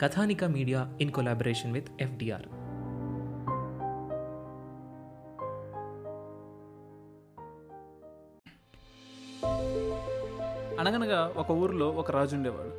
Kathanika 0.00 0.44
media 0.44 0.92
in 1.00 1.10
collaboration 1.10 1.72
with 1.72 1.88
FDR. 2.00 2.42
అనగనగా 10.80 11.34
ఒక 11.36 11.50
ఊరిలో 11.50 11.88
ఒక 11.88 12.10
రాజు 12.10 12.36
ఉండేవాడు. 12.36 12.70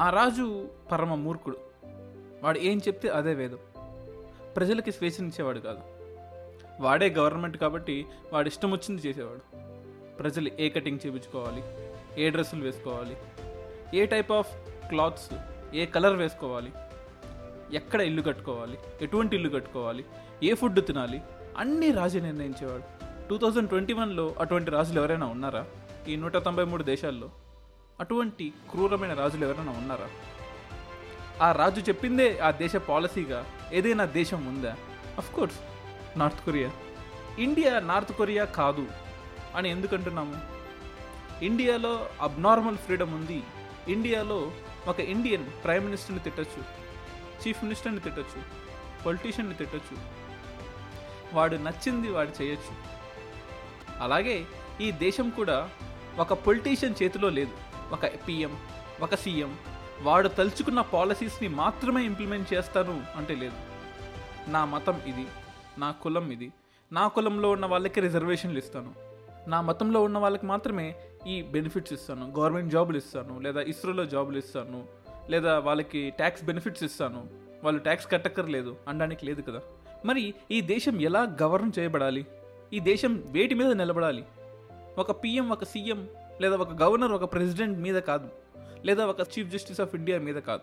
ఆ 0.00 0.10
రాజు 0.10 0.68
పరమ 0.92 1.14
మూర్ఖుడు. 1.14 1.58
వాడు 2.42 2.58
ఏం 2.58 2.78
చెప్తే 2.78 3.08
అదే 3.08 3.34
వేదం. 3.34 3.58
ప్రజలకి 4.56 4.92
స్వేచ్ఛనిచ్చేవాడు 4.92 5.58
కాదు. 5.58 5.80
వాడే 6.80 7.08
గవర్నమెంట్ 7.08 7.56
కాబట్టి 7.56 8.06
వాడు 8.32 8.48
ఇష్టం 8.48 8.70
వచ్చింది 8.70 9.02
చేసేవాడు. 9.08 9.56
ప్రజలు 10.16 10.50
ఏ 10.60 10.68
కటింగ్ 10.68 10.98
చేయించుకోవాలి 11.06 11.62
ఏ 12.24 12.30
డ్రెస్సులు 12.30 12.64
వేసుకోవాలి? 12.64 13.16
ఏ 13.94 14.06
టైప్ 14.06 14.32
ఆఫ్ 14.32 14.56
క్లాత్స్ 14.88 15.51
ఏ 15.74 15.86
కలర్ 15.86 16.16
వేసుకోవాలి? 16.16 16.72
ఎక్కడ 17.72 18.00
ఇల్లు 18.00 18.22
కట్టుకోవాలి? 18.22 18.78
ఎటువంటి 19.02 19.36
ఇల్లు 19.36 19.50
కట్టుకోవాలి? 19.50 20.04
ఏ 20.42 20.54
ఫుడ్ 20.54 20.86
తినాలి? 20.86 21.22
అన్నీ 21.58 21.90
రాజు 21.90 22.18
నిర్ణయించేవాడు. 22.18 22.82
టూ 23.28 23.38
థౌజండ్ 23.38 23.68
ట్వంటీ 23.68 23.92
వన్లో 23.92 24.34
అటువంటి 24.40 24.70
రాజులు 24.70 25.00
ఎవరైనా 25.00 25.26
ఉన్నారా? 25.26 25.66
ఈ 26.08 26.16
నూట 26.16 26.36
తొంభై 26.36 26.64
మూడు 26.64 26.82
దేశాల్లో 26.82 27.30
అటువంటి 28.00 28.52
క్రూరమైన 28.70 29.14
రాజులు 29.14 29.46
ఎవరైనా 29.46 29.72
ఉన్నారా? 29.72 30.08
ఆ 31.46 31.52
రాజు 31.52 31.80
చెప్పిందే 31.80 32.38
ఆ 32.38 32.50
దేశ 32.50 32.76
పాలసీగా 32.76 33.46
ఏదైనా 33.72 34.04
దేశం 34.04 34.46
ఉందా? 34.46 34.76
Of 35.18 35.34
course 35.34 35.58
North 36.18 36.44
Korea 36.44 36.70
India 37.38 37.80
North 37.80 38.12
Korea 38.12 38.44
కాదు 38.44 38.86
అని 39.56 39.70
ఎందుకంటున్నాము? 39.70 40.40
ఇండియాలో 41.44 42.06
అబ్నార్మల్ 42.20 42.76
ఫ్రీడమ్ 42.76 43.14
ఉంది. 43.14 43.42
ఇండియాలో 43.88 44.52
ఒక 44.88 45.00
ఇండియన్ 45.00 45.46
ప్రైమ్ 45.64 45.84
మినిస్టర్ని 45.84 46.18
తిట్టచ్చు 46.18 46.64
చీఫ్ 47.42 47.62
మినిస్టర్ని 47.62 48.00
తిట్టచ్చు 48.00 48.42
పొలిటీషియన్ని 49.06 49.56
తిట్టచ్చు. 49.56 49.96
వాడు 51.32 51.56
నచ్చింది 51.56 52.10
వాడు 52.10 52.42
చేయొచ్చు. 52.42 52.74
అలాగే 54.02 54.46
ఈ 54.80 54.90
దేశం 54.90 55.30
కూడా 55.30 55.70
ఒక 56.18 56.32
పొలిటీషియన్ 56.32 56.94
చేతిలో 57.02 57.28
లేదు. 57.28 57.50
ఒక 57.92 58.06
పిఎం 58.06 58.58
ఒక 59.00 59.14
సీఎం. 59.14 59.58
వాడు 60.02 60.28
తలుచుకున్న 60.28 60.80
పాలసీస్ని 60.80 61.48
మాత్రమే 61.48 62.04
ఇంప్లిమెంట్ 62.04 62.54
చేస్తాను 62.54 63.02
అంటే 63.16 63.34
లేదు. 63.34 63.56
నా 64.50 64.64
మతం 64.64 65.00
ఇది 65.06 65.26
నా 65.78 65.90
కులం 65.90 66.30
ఇది. 66.30 66.52
నా 66.92 67.08
కులంలో 67.08 67.50
ఉన్న 67.50 67.66
వాళ్ళకి 67.66 68.00
రిజర్వేషన్లు 68.00 68.58
ఇస్తాను. 68.58 68.94
నా 69.48 69.60
మతంలో 69.60 70.02
ఉన్న 70.02 70.18
వాళ్ళకి 70.18 70.46
మాత్రమే 70.46 70.94
ఈ 71.26 71.42
బెనిఫిట్స్ 71.42 71.92
ఇస్తాను 71.92 72.34
గవర్నమెంట్ 72.38 72.72
జాబులు 72.72 72.96
ఇస్తాను 72.96 73.38
లేదా 73.38 73.60
ఇస్రోలో 73.60 74.06
జాబులు 74.06 74.38
ఇస్తాను 74.38 74.86
లేదా 75.30 75.58
వాళ్ళకి 75.58 76.10
ట్యాక్స్ 76.10 76.44
బెనిఫిట్స్ 76.44 76.84
ఇస్తాను. 76.84 77.30
వాళ్ళు 77.64 77.80
ట్యాక్స్ 77.80 78.10
కట్టక్కర్లేదు 78.10 78.76
అనడానికి 78.88 79.26
లేదు 79.26 79.42
కదా. 79.42 79.60
మరి 80.04 80.34
ఈ 80.50 80.60
దేశం 80.60 81.00
ఎలా 81.00 81.36
గవర్న్ 81.42 81.72
చేయబడాలి? 81.78 82.26
ఈ 82.72 82.80
దేశం 82.80 83.24
వేటి 83.26 83.54
మీద 83.54 83.66
నిలబడాలి? 83.66 84.24
ఒక 84.98 85.24
పిఎం 85.24 85.48
ఒక 85.48 85.64
సీఎం 85.64 86.08
లేదా 86.40 86.56
ఒక 86.56 86.82
గవర్నర్ 86.82 87.12
ఒక 87.12 87.32
ప్రెసిడెంట్ 87.32 87.78
మీద 87.78 87.94
కాదు 87.94 88.28
లేదా 88.84 89.06
ఒక 89.06 89.20
చీఫ్ 89.20 89.48
జస్టిస్ 89.48 89.80
ఆఫ్ 89.80 89.94
ఇండియా 89.94 90.18
మీద 90.18 90.34
కాదు. 90.34 90.62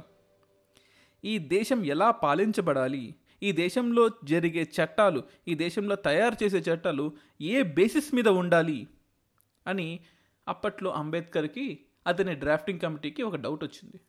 ఈ 1.26 1.38
దేశం 1.38 1.86
ఎలా 1.86 2.12
పాలించబడాలి? 2.12 3.16
ఈ 3.44 3.52
దేశంలో 3.52 4.10
జరిగే 4.24 4.62
చట్టాలు 4.62 5.24
ఈ 5.48 5.56
దేశంలో 5.56 5.96
తయారు 5.96 6.44
చేసే 6.44 6.58
చట్టాలు 6.58 7.12
ఏ 7.42 7.62
బేసిస్ 7.62 8.16
మీద 8.16 8.28
ఉండాలి? 8.28 8.88
అని 9.68 10.00
అప్పట్లో 10.50 10.92
అంబేద్కర్కి 10.92 11.80
అతని 12.08 12.36
డ్రాఫ్టింగ్ 12.36 12.80
కమిటీకి 12.80 13.24
ఒక 13.24 13.36
డౌట్ 13.36 13.64
వచ్చింది. 13.64 14.00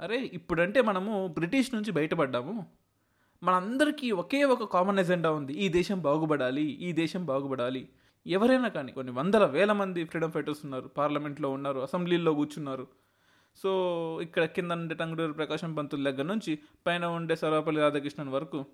అరే 0.00 0.18
ఇప్పుడంటే 0.18 0.80
మనము 0.82 1.28
బ్రిటిష్ 1.28 1.74
నుంచి 1.74 1.90
బయటపడ్డాము. 1.92 2.66
మనందరికీ 3.42 4.10
ఒకే 4.10 4.44
ఒక 4.44 4.64
కామన్ 4.64 4.98
ఎజెండా 4.98 5.32
ఉంది. 5.32 5.52
ఈ 5.52 5.68
దేశం 5.68 6.00
బాగుపడాలి 6.00 6.62
ఈ 6.62 6.92
దేశం 6.92 7.26
బాగుపడాలి. 7.26 7.88
ఎవరైనా 8.26 8.68
కానీ 8.68 8.92
కొన్ని 8.92 9.12
వందల 9.12 9.44
వేల 9.44 9.72
మంది 9.72 10.04
ఫ్రీడమ్ 10.04 10.32
ఫైటర్స్ 10.32 10.60
ఉన్నారు 10.64 10.88
పార్లమెంట్లో 10.88 11.50
ఉన్నారు 11.50 11.80
అసెంబ్లీలో 11.80 12.34
కూర్చున్నారు. 12.34 12.86
సో 13.56 13.70
ఇక్కడ 14.22 14.44
కింద 14.44 14.72
ఉండే 14.72 14.94
టంగుడూరు 14.94 15.32
ప్రకాశం 15.32 15.74
పంతుల 15.74 16.10
దగ్గర 16.10 16.22
నుంచి 16.22 16.58
పైన 16.86 17.04
ఉండే 17.04 17.36
సర్వపల్లి 17.36 17.80
రాధాకృష్ణన్ 17.80 18.28
వరకు 18.28 18.66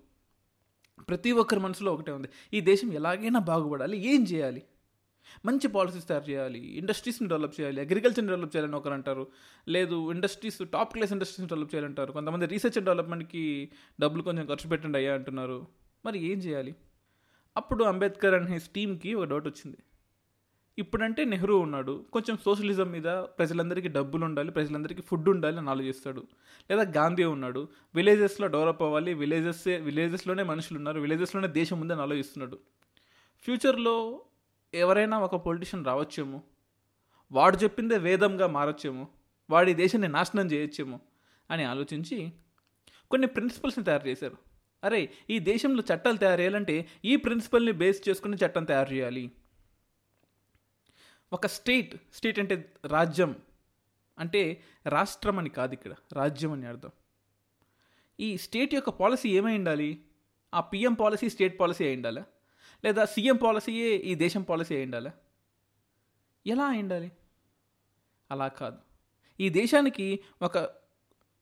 ప్రతి 1.09 1.31
ఒక్కరి 1.31 1.59
మనసులో 1.59 1.93
ఒకటే 1.93 2.11
ఉంది. 2.11 2.29
ఈ 2.53 2.61
దేశం 2.61 2.93
ఎలాగైనా 2.93 3.39
బాగుపడాలి 3.39 3.97
ఏం 4.13 4.23
చేయాలి? 4.23 4.63
మంచి 5.45 5.67
పాలసీస్ 5.67 6.07
తయారు 6.07 6.29
చేయాలి. 6.29 6.59
ఇండస్ట్రీస్ని 6.59 7.27
డెవలప్ 7.27 7.61
చేయాలి. 7.61 7.81
అగ్రికల్చర్ని 7.81 8.27
డెవలప్ 8.27 8.55
చేయాలని 8.55 8.75
ఒకరు 8.75 8.93
అంటారు. 8.93 9.27
లేదు 9.67 10.11
ఇండస్ట్రీస్ 10.11 10.57
టాప్ 10.73 10.93
క్లాస్ 10.93 11.11
ఇండస్ట్రీస్ని 11.11 11.55
డెవలప్ 11.55 11.75
చేయాలంటారు 11.75 12.11
కొంతమంది 12.11 12.45
రీసెర్చ్ 12.45 12.77
అండ్ 12.77 12.85
డెవలప్మెంట్కి 12.85 13.69
డబ్బులు 14.01 14.23
కొంచెం 14.23 14.45
ఖర్చు 14.45 14.69
పెట్టండి 14.69 14.97
అయ్యా 14.97 15.13
అంటున్నారు. 15.13 15.67
మరి 16.05 16.19
ఏం 16.19 16.37
చేయాలి? 16.37 16.75
అప్పుడు 17.57 17.83
అంబేద్కర్ 17.83 18.33
అనే 18.33 18.53
హిస్ 18.53 18.69
టీమ్కి 18.69 19.13
ఒక 19.13 19.23
డౌట్ 19.23 19.47
వచ్చింది. 19.47 19.77
ఇప్పుడంటే 20.79 21.25
నెహ్రూ 21.25 21.59
ఉన్నాడు. 21.59 22.05
కొంచెం 22.13 22.37
సోషలిజం 22.45 22.91
మీద 22.91 23.03
ప్రజలందరికీ 23.03 23.87
డబ్బులు 23.87 24.25
ఉండాలి 24.25 24.51
ప్రజలందరికీ 24.51 25.01
ఫుడ్ 25.01 25.29
ఉండాలి 25.29 25.57
అని 25.57 25.69
ఆలోచిస్తాడు 25.69 26.27
లేదా 26.71 26.91
గాంధీ 26.97 27.23
ఉన్నాడు. 27.23 27.67
విలేజెస్లో 27.95 28.47
డెవలప్ 28.47 28.81
అవ్వాలి. 28.81 29.13
విలేజెస్ 29.13 29.67
విలేజెస్లోనే 29.67 30.43
మనుషులు 30.43 30.77
ఉన్నారు. 30.77 30.99
విలేజెస్లోనే 30.99 31.47
దేశం 31.47 31.81
ఉందని 31.81 32.01
ఆలోచిస్తున్నాడు. 32.01 32.59
ఫ్యూచర్లో 33.43 34.21
ఎవరైనా 34.73 35.19
ఒక 35.19 35.35
పొలిటీషియన్ 35.35 35.85
రావచ్చేమో? 35.85 36.41
వాడు 37.31 37.57
చెప్పిందే 37.57 37.97
వేదంగా 37.97 38.47
మారచ్చేమో? 38.47 39.07
వాడి 39.49 39.73
దేశాన్ని 39.73 40.07
నాశనం 40.07 40.51
చేయొచ్చేమో? 40.51 40.99
అని 41.51 41.63
ఆలోచించి 41.63 42.33
కొన్ని 43.11 43.27
ప్రిన్సిపల్స్ని 43.27 43.85
తయారు 43.85 44.07
చేశారు. 44.07 44.37
అరే 44.83 45.13
ఈ 45.29 45.39
దేశంలో 45.39 45.83
చట్టాలు 45.95 46.17
తయారు 46.17 46.41
చేయాలంటే 46.41 46.87
ఈ 47.05 47.15
ప్రిన్సిపల్ని 47.15 47.71
బేస్ 47.71 48.09
చేసుకుని 48.09 48.37
చట్టం 48.45 48.63
తయారు 48.63 48.93
చేయాలి. 48.93 49.31
ఒక 51.33 51.47
స్టేట్ 51.47 51.95
స్టేట్ 52.13 52.39
అంటే 52.39 52.73
రాజ్యం. 52.85 53.35
అంటే 54.19 54.63
రాష్ట్రం 54.87 55.39
అని 55.39 55.49
కాదు 55.49 55.73
ఇక్కడ 55.73 55.93
రాజ్యం 56.13 56.51
అని 56.51 56.67
అర్థం. 56.67 56.89
ఈ 58.19 58.37
స్టేట్ 58.37 58.73
యొక్క 58.73 58.89
పాలసీ 58.89 59.29
ఏమై 59.29 59.57
ఉండాలి? 59.57 60.03
ఆ 60.53 60.61
పిఎం 60.61 60.93
పాలసీ 60.93 61.29
స్టేట్ 61.29 61.59
పాలసీ 61.59 61.85
అయి 61.85 61.95
ఉండాలా? 61.95 62.25
లేదా 62.85 63.05
సీఎం 63.05 63.35
పాలసీయే 63.35 63.95
ఈ 63.95 64.15
దేశం 64.15 64.41
పాలసీ 64.41 64.75
అయి 64.75 64.83
ఉండాలా? 64.83 65.11
ఎలా 66.47 66.65
అయి 66.65 67.11
అలా 68.31 68.47
కాదు. 68.47 68.77
ఈ 69.39 69.49
దేశానికి 69.49 70.19
ఒక 70.41 70.69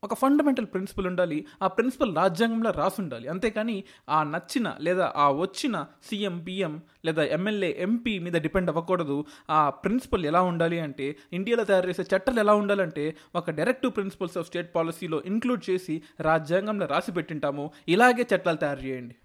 ఒక 0.04 0.14
ఫండమెంటల్ 0.14 0.66
ప్రిన్సిపల్ 0.66 1.08
ఉండాలి. 1.08 1.46
ఆ 1.62 1.68
ప్రిన్సిపల్ 1.68 2.16
రాజ్యాంగంలో 2.16 2.72
రాసి 2.72 3.02
ఉండాలి 3.02 3.28
అంతేకాని 3.28 3.84
ఆ 4.10 4.24
నచ్చిన 4.24 4.76
లేదా 4.80 5.14
ఆ 5.16 5.32
వచ్చిన 5.32 5.86
సీఎం 6.04 6.40
పిఎం 6.40 6.82
లేదా 7.06 7.24
ఎమ్మెల్యే 7.24 7.76
ఎంపీ 7.80 8.20
మీద 8.20 8.34
డిపెండ్ 8.34 8.70
అవ్వకూడదు. 8.70 9.26
ఆ 9.50 9.70
ప్రిన్సిపల్ 9.70 10.26
ఎలా 10.26 10.42
ఉండాలి 10.42 10.80
అంటే 10.80 11.18
ఇండియాలో 11.34 11.64
తయారు 11.64 11.90
చేసే 11.90 12.04
చట్టాలు 12.04 12.40
ఎలా 12.40 12.54
ఉండాలంటే 12.54 13.16
ఒక 13.36 13.50
డైరెక్టివ్ 13.50 13.96
ప్రిన్సిపల్స్ 13.96 14.38
ఆఫ్ 14.38 14.48
స్టేట్ 14.48 14.76
పాలసీలో 14.76 15.24
ఇంక్లూడ్ 15.26 15.70
చేసి 15.70 16.02
రాజ్యాంగంలో 16.20 16.86
రాసి 16.86 17.12
పెట్టింటాము. 17.12 17.72
ఇలాగే 17.88 18.28
చట్టాలు 18.36 18.58
తయారు 18.58 18.80
చేయండి. 18.80 19.16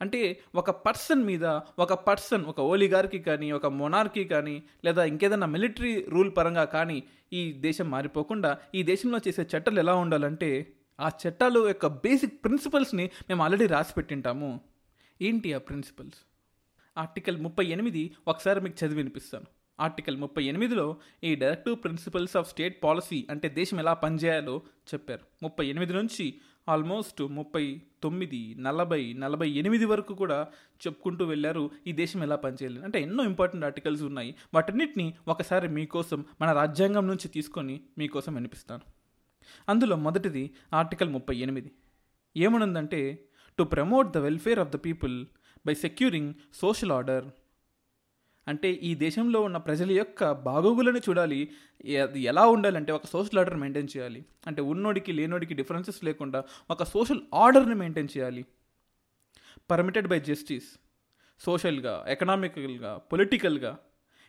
అంటే 0.00 0.40
ఒక 0.54 0.70
పర్సన్ 0.70 1.24
మీద 1.24 1.44
ఒక 1.78 1.92
పర్సన్ 1.92 2.44
ఒక 2.44 2.60
ఓలిగార్కి 2.60 3.18
కానీ 3.18 3.52
ఒక 3.52 3.66
మొనార్కి 3.66 4.24
కానీ 4.24 4.62
లేదా 4.84 5.04
ఇంకేదైనా 5.04 5.46
మిలిటరీ 5.46 6.04
రూల్ 6.08 6.36
పరంగా 6.36 6.64
కానీ 6.64 7.02
ఈ 7.32 7.52
దేశం 7.52 7.90
మారిపోకుండా 7.90 8.58
ఈ 8.74 8.82
దేశంలో 8.82 9.18
చేసే 9.28 9.42
చట్టాలు 9.42 9.78
ఎలా 9.78 9.94
ఉండాలంటే 9.94 10.72
ఆ 11.00 11.10
చట్టాలు 11.22 11.68
యొక్క 11.68 11.86
బేసిక్ 11.86 12.44
ప్రిన్సిపల్స్ని 12.44 13.10
మేము 13.28 13.42
ఆల్రెడీ 13.42 13.66
రాసి 13.66 13.94
పెట్టింటాము. 13.96 14.60
ఏంటి 15.22 15.52
ఆ 15.52 15.58
ప్రిన్సిపల్స్ 15.58 16.18
ఆర్టికల్ 16.96 17.38
ముప్పై 17.40 17.64
ఎనిమిది 17.66 18.16
ఒకసారి 18.28 18.60
మీకు 18.60 18.84
చదివి 18.84 18.94
వినిపిస్తాను. 18.94 19.46
ఆర్టికల్ 19.80 20.16
ముప్పై 20.16 20.44
ఎనిమిదిలో 20.44 20.96
ఈ 21.24 21.34
directive 21.34 21.76
principles 21.82 22.36
of 22.36 22.48
state 22.48 22.84
policy 22.84 23.26
అంటే 23.30 23.48
దేశం 23.48 23.78
ఎలా 23.78 23.94
పనిచేయాలో 23.94 24.62
చెప్పారు. 24.94 25.20
ముప్పై 25.42 25.66
ఎనిమిది 25.66 25.92
నుంచి 25.92 26.40
ఆల్మోస్ట్ 26.68 27.22
ముప్పై 27.22 27.82
తొమ్మిది 28.02 28.54
నలభై 28.58 29.12
నలభై 29.12 29.50
ఎనిమిది 29.50 29.84
వరకు 29.84 30.14
కూడా 30.14 30.48
చెప్పుకుంటూ 30.86 31.24
వెళ్ళారు. 31.24 31.70
ఈ 31.86 31.92
దేశం 31.92 32.22
ఎలా 32.22 32.36
పనిచేయాలి 32.36 32.84
అంటే 32.84 33.02
ఎన్నో 33.02 33.24
ఇంపార్టెంట్ 33.24 33.64
ఆర్టికల్స్ 33.64 34.02
ఉన్నాయి. 34.02 34.34
వాటన్నిటిని 34.54 35.14
ఒకసారి 35.28 35.68
మీకోసం 35.68 36.24
మన 36.40 36.52
రాజ్యాంగం 36.52 37.06
నుంచి 37.06 37.28
తీసుకొని 37.28 37.80
మీకోసం 37.98 38.34
వినిపిస్తాను. 38.34 38.82
అందులో 39.68 39.96
మొదటిది 39.96 40.50
ఆర్టికల్ 40.74 41.08
ముప్పై 41.08 41.36
ఎనిమిది. 41.36 41.72
ఏమనుందంటే 42.36 43.24
to 43.58 43.62
promote 43.62 44.12
the 44.12 44.18
welfare 44.18 44.58
of 44.58 44.68
the 44.68 44.76
people 44.76 45.26
by 45.66 45.74
securing 45.74 46.34
social 46.54 46.92
order 46.92 47.24
అంటే 48.48 48.70
ఈ 48.70 48.94
దేశంలో 48.94 49.40
ఉన్న 49.40 49.56
ప్రజల 49.56 49.90
యొక్క 49.90 50.32
బాగోగులను 50.32 50.98
చూడాలి. 50.98 51.50
అది 52.02 52.20
ఎలా 52.20 52.46
ఉండాలంటే 52.46 52.92
ఒక 52.92 53.06
సోషల్ 53.06 53.38
ఆర్డర్ 53.38 53.56
మెయింటైన్ 53.56 53.88
చేయాలి. 53.96 54.24
అంటే 54.46 54.62
ఉన్నోడికి 54.62 55.12
లేనోడికి 55.12 55.54
డిఫరెన్సెస్ 55.54 56.04
లేకుండా 56.04 56.44
ఒక 56.70 56.82
సోషల్ 56.82 57.20
ఆర్డర్ని 57.34 57.74
మెయింటైన్ 57.74 58.08
చేయాలి. 58.18 58.44
పర్మిటెడ్ 59.70 60.06
బై 60.06 60.20
జస్టిస్ 60.20 60.64
సోషల్గా 61.40 62.04
ఎకనామికల్గా 62.08 62.96
పొలిటికల్గా 63.12 63.78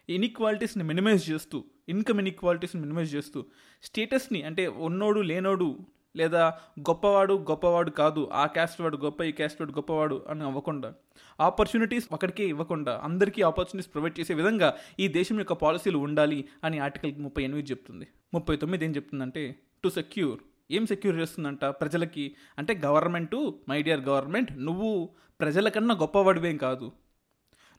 ఇన్ఈక్వాలిటీస్ని 0.10 0.84
మినిమైజ్ 0.84 1.30
చేస్తూ 1.30 1.63
ఇన్కమ్ 1.90 2.18
ఇన్ఈక్వాలిటీస్ని 2.18 2.81
మినిమైజ్ 2.81 3.16
చేస్తూ 3.16 3.46
స్టేటస్ని 3.84 4.44
అంటే 4.44 4.68
ఉన్నోడు 4.68 5.20
లేనోడు 5.20 5.80
లేదా 6.15 6.54
గొప్పవాడు 6.80 7.33
గొప్పవాడు 7.33 7.92
కాదు 7.92 8.30
ఆ 8.33 8.45
క్యాస్ట్ 8.45 8.81
వాడు 8.81 8.98
గొప్ప 8.98 9.24
ఈ 9.24 9.31
క్యాస్ట్ 9.31 9.62
వాడు 9.62 9.71
గొప్పవాడు 9.71 10.25
అని 10.30 10.44
అవ్వకుండా. 10.44 10.94
ఆపర్చునిటీస్ 11.42 12.07
ఒకడికే 12.12 12.45
ఇవ్వకుండా 12.48 13.01
అందరికీ 13.04 13.42
ఆపర్చునిటీస్ 13.42 13.94
ప్రొవైడ్ 13.94 14.19
చేసే 14.19 14.33
విధంగా 14.33 14.75
ఈ 15.00 15.07
దేశం 15.07 15.38
యొక్క 15.38 15.54
పాలసీలు 15.54 15.98
ఉండాలి 15.98 16.45
అని 16.63 16.80
ఆర్టికల్ 16.80 17.13
ముప్పై 17.18 17.44
ఎనిమిది 17.44 17.71
చెప్తుంది. 17.71 18.07
ముప్పై 18.33 18.57
తొమ్మిది 18.57 18.86
ఏం 18.86 18.95
చెప్తుందంటే 18.95 19.56
టు 19.83 19.89
సెక్యూర్ 19.89 20.39
ఏం 20.71 20.86
సెక్యూర్ 20.86 21.18
చేస్తుందంట? 21.18 21.65
ప్రజలకి 21.65 22.36
అంటే 22.57 22.81
గవర్నమెంటు 22.86 23.60
మై 23.69 23.81
డియర్ 23.81 24.01
గవర్నమెంట్ 24.01 24.57
నువ్వు 24.57 25.10
ప్రజల 25.39 25.69
కన్నా 25.69 25.95
గొప్పవాడివేం 25.95 26.57
కాదు. 26.57 26.92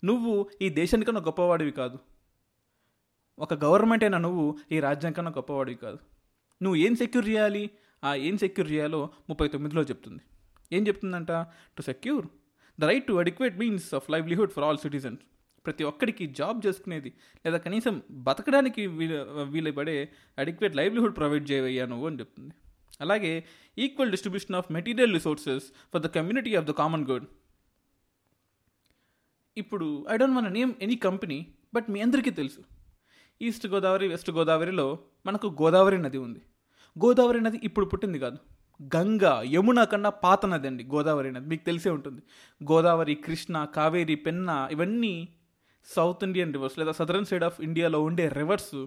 నువ్వు 0.05 0.51
ఈ 0.63 0.69
దేశానికన్నా 0.69 1.21
గొప్పవాడివి 1.21 1.71
కాదు. 1.71 1.99
ఒక 3.39 3.55
గవర్నమెంట్ 3.55 4.05
అయినా 4.05 4.19
నువ్వు 4.19 4.59
ఈ 4.73 4.81
రాజ్యం 4.81 5.13
కన్నా 5.13 5.31
గొప్పవాడివి 5.31 5.77
కాదు. 5.77 5.99
నువ్వు 6.63 6.77
ఏం 6.77 6.97
సెక్యూర్ 6.97 7.29
చేయాలి? 7.29 7.71
ఆ 8.05 8.15
ఏం 8.15 8.39
సెక్యూర్ 8.39 8.69
చేయాలో 8.73 9.01
ముప్పై 9.29 9.49
తొమ్మిదిలో 9.49 9.83
చెప్తుంది. 9.83 10.23
ఏం 10.73 10.87
చెప్తుందంట? 10.87 11.33
To 11.77 11.83
secure 11.83 12.27
the 12.81 12.85
right 12.85 13.07
to 13.07 13.13
adequate 13.13 13.59
means 13.59 13.95
of 13.95 14.11
livelihood 14.11 14.51
for 14.51 14.65
all 14.65 14.79
citizens 14.79 15.23
ప్రతి 15.65 15.85
ఒక్కడికి 15.85 16.27
జాబ్ 16.27 16.59
చేసుకునేది 16.67 17.11
లేదా 17.47 17.59
కనీసం 17.59 18.03
బతకడానికి 18.11 18.87
వీలు 18.87 19.19
వీలు 19.55 19.73
పడే 19.73 19.97
అడిక్వేట్ 20.39 20.77
లైవ్లీహుడ్ 20.77 21.17
ప్రొవైడ్ 21.17 21.51
చేయవయ్యా 21.51 21.87
నువ్వు 21.87 22.07
అని 22.07 22.21
చెప్తుంది. 22.21 22.55
అలాగే 23.01 23.33
equal 23.79 24.11
distribution 24.11 24.57
of 24.57 24.73
material 24.73 25.13
resources 25.13 25.67
for 25.93 26.03
the 26.03 26.07
community 26.07 26.55
of 26.55 26.67
the 26.67 26.71
common 26.71 27.05
good 27.11 27.27
ఇప్పుడు 29.57 30.07
ఐ 30.11 30.17
డోంట్ 30.17 30.35
మన 30.35 30.49
నేమ్ 30.49 30.73
ఎనీ 30.83 30.97
కంపెనీ 30.97 31.39
బట్ 31.75 31.91
మీ 31.91 32.01
అందరికీ 32.01 32.31
తెలుసు. 32.31 32.61
ఈస్ట్ 33.43 33.67
గోదావరి 33.67 34.09
వెస్ట్ 34.09 34.31
గోదావరిలో 34.31 34.99
మనకు 35.27 35.47
గోదావరి 35.63 35.99
నది 36.03 36.19
ఉంది. 36.19 36.41
గోదావరి 37.05 37.41
నది 37.41 37.61
ఇప్పుడు 37.65 37.87
పుట్టింది 37.87 38.19
కాదు. 38.19 38.39
గంగా 38.97 39.43
యమున 39.47 39.85
కన్నా 39.85 40.11
పాత 40.11 40.47
నది 40.47 40.67
అండి 40.67 40.85
గోదావరి 40.85 41.33
నది. 41.33 41.47
మీకు 41.49 41.65
తెలిసే 41.65 41.91
ఉంటుంది. 41.91 42.23
గోదావరి 42.61 43.15
కృష్ణ 43.15 43.67
కావేరి 43.77 44.15
పెన్న 44.15 44.69
ఇవన్నీ 44.71 45.29
సౌత్ 45.89 46.25
ఇండియన్ 46.25 46.53
రివర్స్ 46.53 46.79
లేదా 46.79 46.93
సదరన్ 46.93 47.25
సైడ్ 47.25 47.45
ఆఫ్ 47.45 47.61
ఇండియాలో 47.61 48.03
ఉండే 48.03 48.29
రివర్స్ 48.29 48.87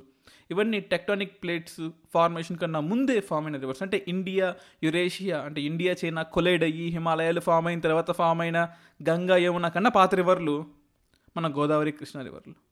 ఇవన్నీ 0.51 0.79
టెక్టానిక్ 0.79 1.43
ప్లేట్స్ 1.43 1.81
ఫార్మేషన్ 2.13 2.57
కన్నా 2.57 2.79
ముందే 2.79 3.19
ఫామ్ 3.19 3.45
అయిన 3.45 3.57
రివర్స్ 3.57 3.83
అంటే 3.83 4.05
ఇండియా 4.07 4.55
యురేషియా 4.83 5.39
అంటే 5.39 5.61
ఇండియా 5.61 5.95
చైనా 6.05 6.21
కొలైడ్ 6.21 6.63
అయ్యి 6.63 6.87
హిమాలయాలు 6.89 7.39
ఫామ్ 7.39 7.67
అయిన 7.67 7.79
తర్వాత 7.79 8.11
ఫామ్ 8.11 8.41
అయిన 8.41 8.67
గంగా 9.09 9.37
యమున 9.37 9.67
కన్నా 9.67 9.89
పాత 9.89 10.15
రివర్లు 10.15 10.65
మన 11.37 11.47
గోదావరి 11.47 11.91
కృష్ణ 11.91 12.21
రివర్లు 12.21 12.70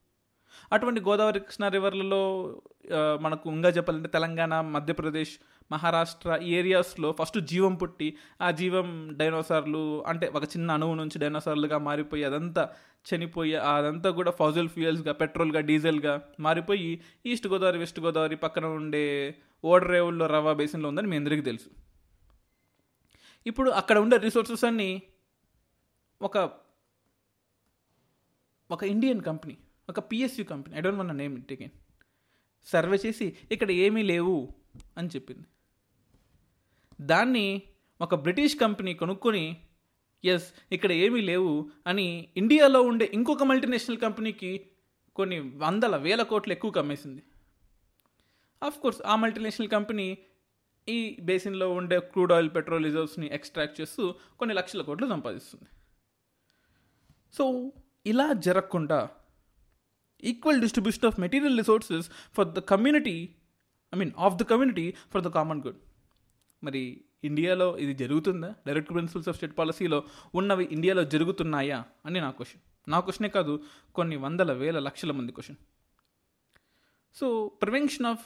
అటువంటి 0.74 1.02
గోదావరి 1.02 1.40
కృష్ణ 1.40 1.68
రివర్లలో 1.68 2.22
మనకు 3.22 3.52
ఇంకా 3.52 3.70
చెప్పాలంటే 3.70 4.10
తెలంగాణ 4.10 4.62
మధ్యప్రదేశ్ 4.62 5.40
మహారాష్ట్ర 5.72 6.40
ఈ 6.44 6.52
ఏరియాస్లో 6.54 7.16
ఫస్ట్ 7.20 7.40
జీవం 7.40 7.76
పుట్టి 7.76 8.18
ఆ 8.42 8.52
జీవం 8.52 9.18
డైనోసార్లు 9.18 10.04
అంటే 10.04 10.28
ఒక 10.28 10.44
చిన్న 10.44 10.72
అణువు 10.72 10.96
నుంచి 10.96 11.20
డైనోసార్లుగా 11.20 11.78
మారిపోయి 11.78 12.24
అదంతా 12.24 12.70
చనిపోయి 13.06 13.56
అదంతా 13.56 14.10
కూడా 14.10 14.32
ఫాజిల్ 14.32 14.70
ఫ్యూయల్స్గా 14.70 15.14
పెట్రోల్గా 15.14 15.60
డీజిల్గా 15.60 16.22
మారిపోయి 16.40 17.02
ఈస్ట్ 17.26 17.48
గోదావరి 17.48 17.78
వెస్ట్ 17.78 18.00
గోదావరి 18.00 18.36
పక్కన 18.36 18.66
ఉండే 18.66 19.36
ఓడరేవుల్లో 19.64 20.26
రవా 20.28 20.54
బేసిన్లో 20.54 20.90
ఉందని 20.90 21.08
మీ 21.08 21.18
అందరికీ 21.18 21.42
తెలుసు. 21.42 21.70
ఇప్పుడు 23.48 23.70
అక్కడ 23.70 23.98
ఉండే 23.98 24.18
రిసోర్సెస్ 24.18 24.66
అన్నీ 24.66 25.02
ఒక 26.22 26.38
ఒక 28.72 28.84
ఇండియన్ 28.84 29.22
కంపెనీ. 29.22 29.58
ఒక 29.89 30.00
PSU 30.00 30.44
company 30.45 30.77
I 30.77 30.81
don't 30.81 31.00
want 31.00 31.18
name 31.18 31.36
it 31.38 31.51
again 31.51 31.75
survey 32.68 32.97
చేసి 33.06 33.27
ఇక్కడ 33.51 33.71
ఏమీ 33.71 34.01
లేవు 34.03 34.38
అని 34.97 35.09
చెప్పింది. 35.15 35.47
దాన్ని 37.01 37.47
ఒక 38.01 38.15
బ్రిటిష్ 38.15 38.56
కంపెనీ 38.57 38.94
కొనుక్కొని 38.94 39.57
ఎస్ 40.24 40.47
ఇక్కడ 40.71 40.91
ఏమీ 40.91 41.21
లేవు 41.21 41.71
అని 41.88 42.07
ఇండియాలో 42.38 42.81
ఉండే 42.81 43.06
ఇంకొక 43.13 43.44
మల్టీనేషనల్ 43.44 43.97
కంపెనీకి 43.97 44.51
కొన్ని 45.15 45.39
వందల 45.39 45.95
వేల 45.95 46.21
కోట్లు 46.24 46.53
ఎక్కువ 46.53 46.71
కమ్మేసింది. 46.71 47.24
ఆఫ్ 48.63 48.80
కోర్స్ 48.80 49.01
ఆ 49.06 49.15
మల్టీనేషనల్ 49.15 49.69
కంపెనీ 49.69 50.18
ఈ 50.88 51.00
బేసిన్లో 51.21 51.68
ఉండే 51.74 52.00
క్రూడ్ 52.00 52.33
ఆయిల్ 52.33 52.50
పెట్రోల్ 52.56 52.86
రిజర్వ్స్ని 52.86 53.27
ఎక్స్ట్రాక్ట్ 53.38 53.81
చేస్తూ 53.81 54.03
కొన్ని 54.39 54.56
లక్షల 54.56 54.81
కోట్లు 54.81 55.07
సంపాదిస్తుంది. 55.07 55.69
సో 57.33 57.71
ఇలా 58.06 58.33
జరగకుండా 58.47 59.00
equal 60.24 60.62
distribution 60.62 61.06
of 61.06 61.19
material 61.19 61.57
resources 61.57 62.10
for 62.38 62.48
the 62.48 62.60
community 62.60 63.30
I 63.95 63.98
mean 63.98 64.12
of 64.18 64.36
the 64.36 64.44
community 64.44 64.94
for 65.13 65.21
the 65.21 65.27
common 65.27 65.62
good 65.68 65.77
మరి 66.63 67.01
ఇండియాలో 67.24 67.77
ఇది 67.77 67.94
జరుగుతుందా? 67.94 68.56
డైరెక్ట్ 68.68 68.92
ప్రిన్సిపల్స్ 68.92 69.29
ఆఫ్ 69.29 69.36
స్టేట్ 69.36 69.58
పాలసీలో 69.58 70.03
ఉన్నవి 70.36 70.70
ఇండియాలో 70.72 71.03
జరుగుతున్నాయా? 71.03 71.84
అని 72.05 72.22
నా 72.22 72.32
క్వశ్చన్ 72.32 72.89
నా 72.89 73.00
క్వశ్చనే 73.00 73.29
కాదు 73.29 73.63
కొన్ని 73.96 74.15
వందల 74.15 74.53
వేల 74.53 74.79
లక్షల 74.79 75.12
మంది 75.12 75.32
question 75.32 75.58
so 77.15 77.51
prevention 77.62 78.05
of 78.05 78.24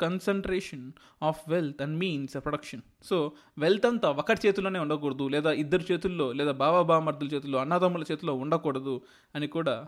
concentration 0.00 0.92
of 1.22 1.40
wealth 1.48 1.82
and 1.82 1.98
means 1.98 2.34
production 2.34 2.82
so 3.02 3.32
wealth 3.58 3.86
అంతా 3.86 4.10
ఒకరి 4.10 4.48
చేతిలోనే 4.48 4.78
ఉండకూడదు 4.78 5.28
లేదా 5.28 5.52
ఇద్దరు 5.52 5.92
చేతుల్లో 5.92 6.32
లేదా 6.32 6.52
బాబా 6.52 6.82
బామర్దుల 6.82 7.28
చేతుల్లో 7.28 7.58
అన్నదమ్ముల 7.58 8.04
చేతిలో 8.12 8.34
ఉండకూడదు 8.34 9.00
అని 9.34 9.46
కూడా 9.46 9.86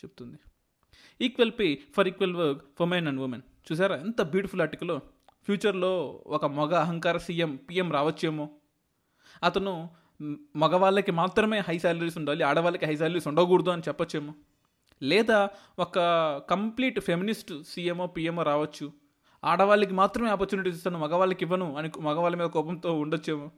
చెప్తుంది. 0.00 0.38
Equal 1.20 1.52
pay 1.58 1.78
for 1.96 2.08
equal 2.08 2.36
work 2.36 2.62
for 2.78 2.88
men 2.88 3.08
and 3.08 3.20
women 3.20 3.42
చూసారా? 3.72 3.96
ఎంత 3.96 4.22
బ్యూటిఫుల్ 4.22 4.62
ఆర్టికలో 4.62 5.00
ఫ్యూచర్లో 5.44 6.22
ఒక 6.26 6.44
మగ 6.44 6.74
అహంకార 6.74 7.16
సీఎం 7.16 7.56
పిఎం 7.56 7.92
రావచ్చేమో. 7.92 8.50
అతను 9.42 9.90
మగవాళ్ళకి 10.56 11.12
మాత్రమే 11.12 11.58
హై 11.58 11.78
శాలరీస్ 11.78 12.18
ఉండాలి 12.18 12.42
ఆడవాళ్ళకి 12.44 12.86
హై 12.86 12.96
శాలరీస్ 12.96 13.28
ఉండకూడదు 13.28 13.70
అని 13.70 13.82
చెప్పొచ్చేమో. 13.88 14.34
లేదా 15.02 15.50
ఒక 15.78 15.98
కంప్లీట్ 16.50 17.00
ఫెమినిస్ట్ 17.00 17.52
సీఎంఓ 17.68 18.06
పిఎంఓ 18.06 18.42
రావచ్చు. 18.42 18.92
ఆడవాళ్ళకి 19.44 19.94
మాత్రమే 19.94 20.28
ఆపర్చునిటీస్ 20.30 20.76
ఇస్తాను 20.76 20.98
మగవాళ్ళకి 20.98 21.44
ఇవ్వను 21.44 21.76
అని 21.76 21.90
మగవాళ్ళ 22.00 22.36
మీద 22.36 22.46
కోపంతో 22.46 22.98
ఉండొచ్చేమో. 22.98 23.50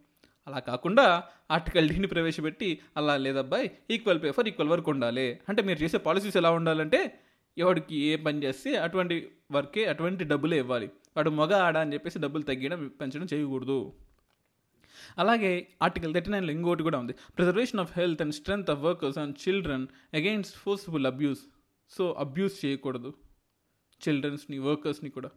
అలా 0.47 0.59
కాకుండా 0.59 1.25
ఆర్టికల్ 1.51 1.89
డీని 1.89 2.07
ప్రవేశపెట్టి 2.07 2.81
అలా 2.97 3.17
లేదబ్బాయి 3.17 3.71
equal 3.91 4.23
pay 4.23 4.31
for 4.31 4.49
equal 4.49 4.69
work 4.69 4.89
ఉండాలి. 4.89 5.41
అంటే 5.49 5.63
మీరు 5.63 5.83
చేసే 5.83 5.99
పాలసీస్ 5.99 6.37
ఎలా 6.37 6.51
ఉండాలంటే 6.51 7.21
ఎవడికి 7.59 7.97
ఏ 7.97 8.17
పని 8.17 8.43
చేస్తే 8.43 8.77
అటువంటి 8.77 9.31
వర్కే 9.53 9.85
అటువంటి 9.85 10.25
డబ్బులే 10.25 10.59
ఇవ్వాలి. 10.59 10.87
వాడు 10.87 11.31
మగ 11.31 11.55
ఆడ 11.55 11.79
అని 11.79 11.95
చెప్పేసి 11.95 12.19
డబ్బులు 12.19 12.43
తగ్గడం 12.43 12.89
పెంచడం 12.89 13.27
చేయకూడదు. 13.33 13.93
అలాగే 15.19 15.69
ఆర్టికల్ 15.83 16.15
థర్టీ 16.15 16.31
నైన్లో 16.31 16.53
ఇంకోటి 16.53 16.83
కూడా 16.83 16.99
ఉంది. 16.99 17.13
Preservation 17.13 17.81
of 17.81 17.99
health 17.99 18.23
and 18.23 18.35
strength 18.35 18.71
of 18.71 18.81
workers 18.81 19.19
and 19.19 19.49
children 19.49 19.87
against 20.15 20.57
forceful 20.57 21.07
abuse 21.07 21.41
so 21.91 22.13
abuse 22.19 22.65
చేయకూడదు. 22.65 23.15
చిల్డ్రన్స్ని 24.09 24.59
వర్కర్స్ని 24.59 25.11
కూడా. 25.11 25.31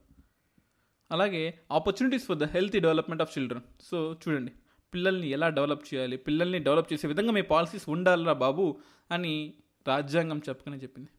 అలాగే 1.12 1.60
opportunities 1.72 2.26
for 2.26 2.38
the 2.38 2.44
healthy 2.44 2.80
development 2.80 3.22
of 3.22 3.38
children 3.38 3.62
so 3.82 4.18
చూడండి. 4.28 4.52
పిల్లల్ని 4.94 5.28
ఎలా 5.36 5.48
డెవలప్ 5.58 5.84
చేయాలి 5.90 6.18
పిల్లల్ని 6.18 6.60
డెవలప్ 6.60 6.92
చేసే 6.94 7.06
విధంగా 7.08 7.32
మీ 7.32 7.42
పాలసీస్ 7.42 7.90
ఉండాలిరా 7.90 8.34
బాబు 8.34 8.66
అని 9.12 9.34
రాజ్యాంగం 9.88 10.40
చెప్పకనే 10.50 10.78
చెప్పింది. 10.78 11.10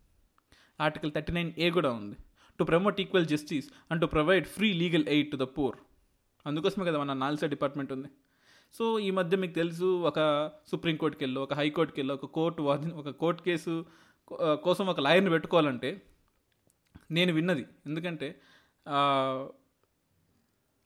ఆర్టికల్ 0.81 1.13
థర్టీ 1.13 1.33
నైన్ 1.33 1.53
ఏ 1.59 1.71
కూడా 1.71 1.91
ఉంది. 1.93 2.17
To 2.59 2.65
promote 2.65 2.99
equal 3.01 3.27
justice 3.27 3.69
and 3.91 4.01
to 4.01 4.07
provide 4.07 4.47
free 4.47 4.73
legal 4.73 5.07
aid 5.09 5.31
to 5.31 5.37
the 5.37 5.47
poor 5.57 5.77
అందుకోసమే 6.47 6.85
కదా 6.85 6.99
మన 6.99 7.13
నాల్సా 7.13 7.47
డిపార్ట్మెంట్ 7.47 7.93
ఉంది. 7.93 8.09
సో 8.75 8.85
ఈ 9.01 9.11
మధ్య 9.11 9.37
మీకు 9.37 9.55
తెలుసు 9.55 9.89
ఒక 10.11 10.19
సుప్రీంకోర్టుకి 10.71 11.25
వెళ్ళో 11.25 11.41
ఒక 11.43 11.55
హైకోర్టుకి 11.55 12.01
వెళ్ళో 12.01 12.15
ఒక 12.15 12.27
కోర్టు 12.27 12.63
వాది 12.63 12.91
ఒక 12.93 13.11
కోర్టు 13.23 13.43
కేసు 13.43 13.75
కోసం 14.65 14.87
ఒక 14.87 15.01
లాయర్ని 15.01 15.31
పెట్టుకోవాలంటే 15.31 15.91
నేను 17.11 17.33
విన్నది. 17.33 17.65
ఎందుకంటే 17.87 18.29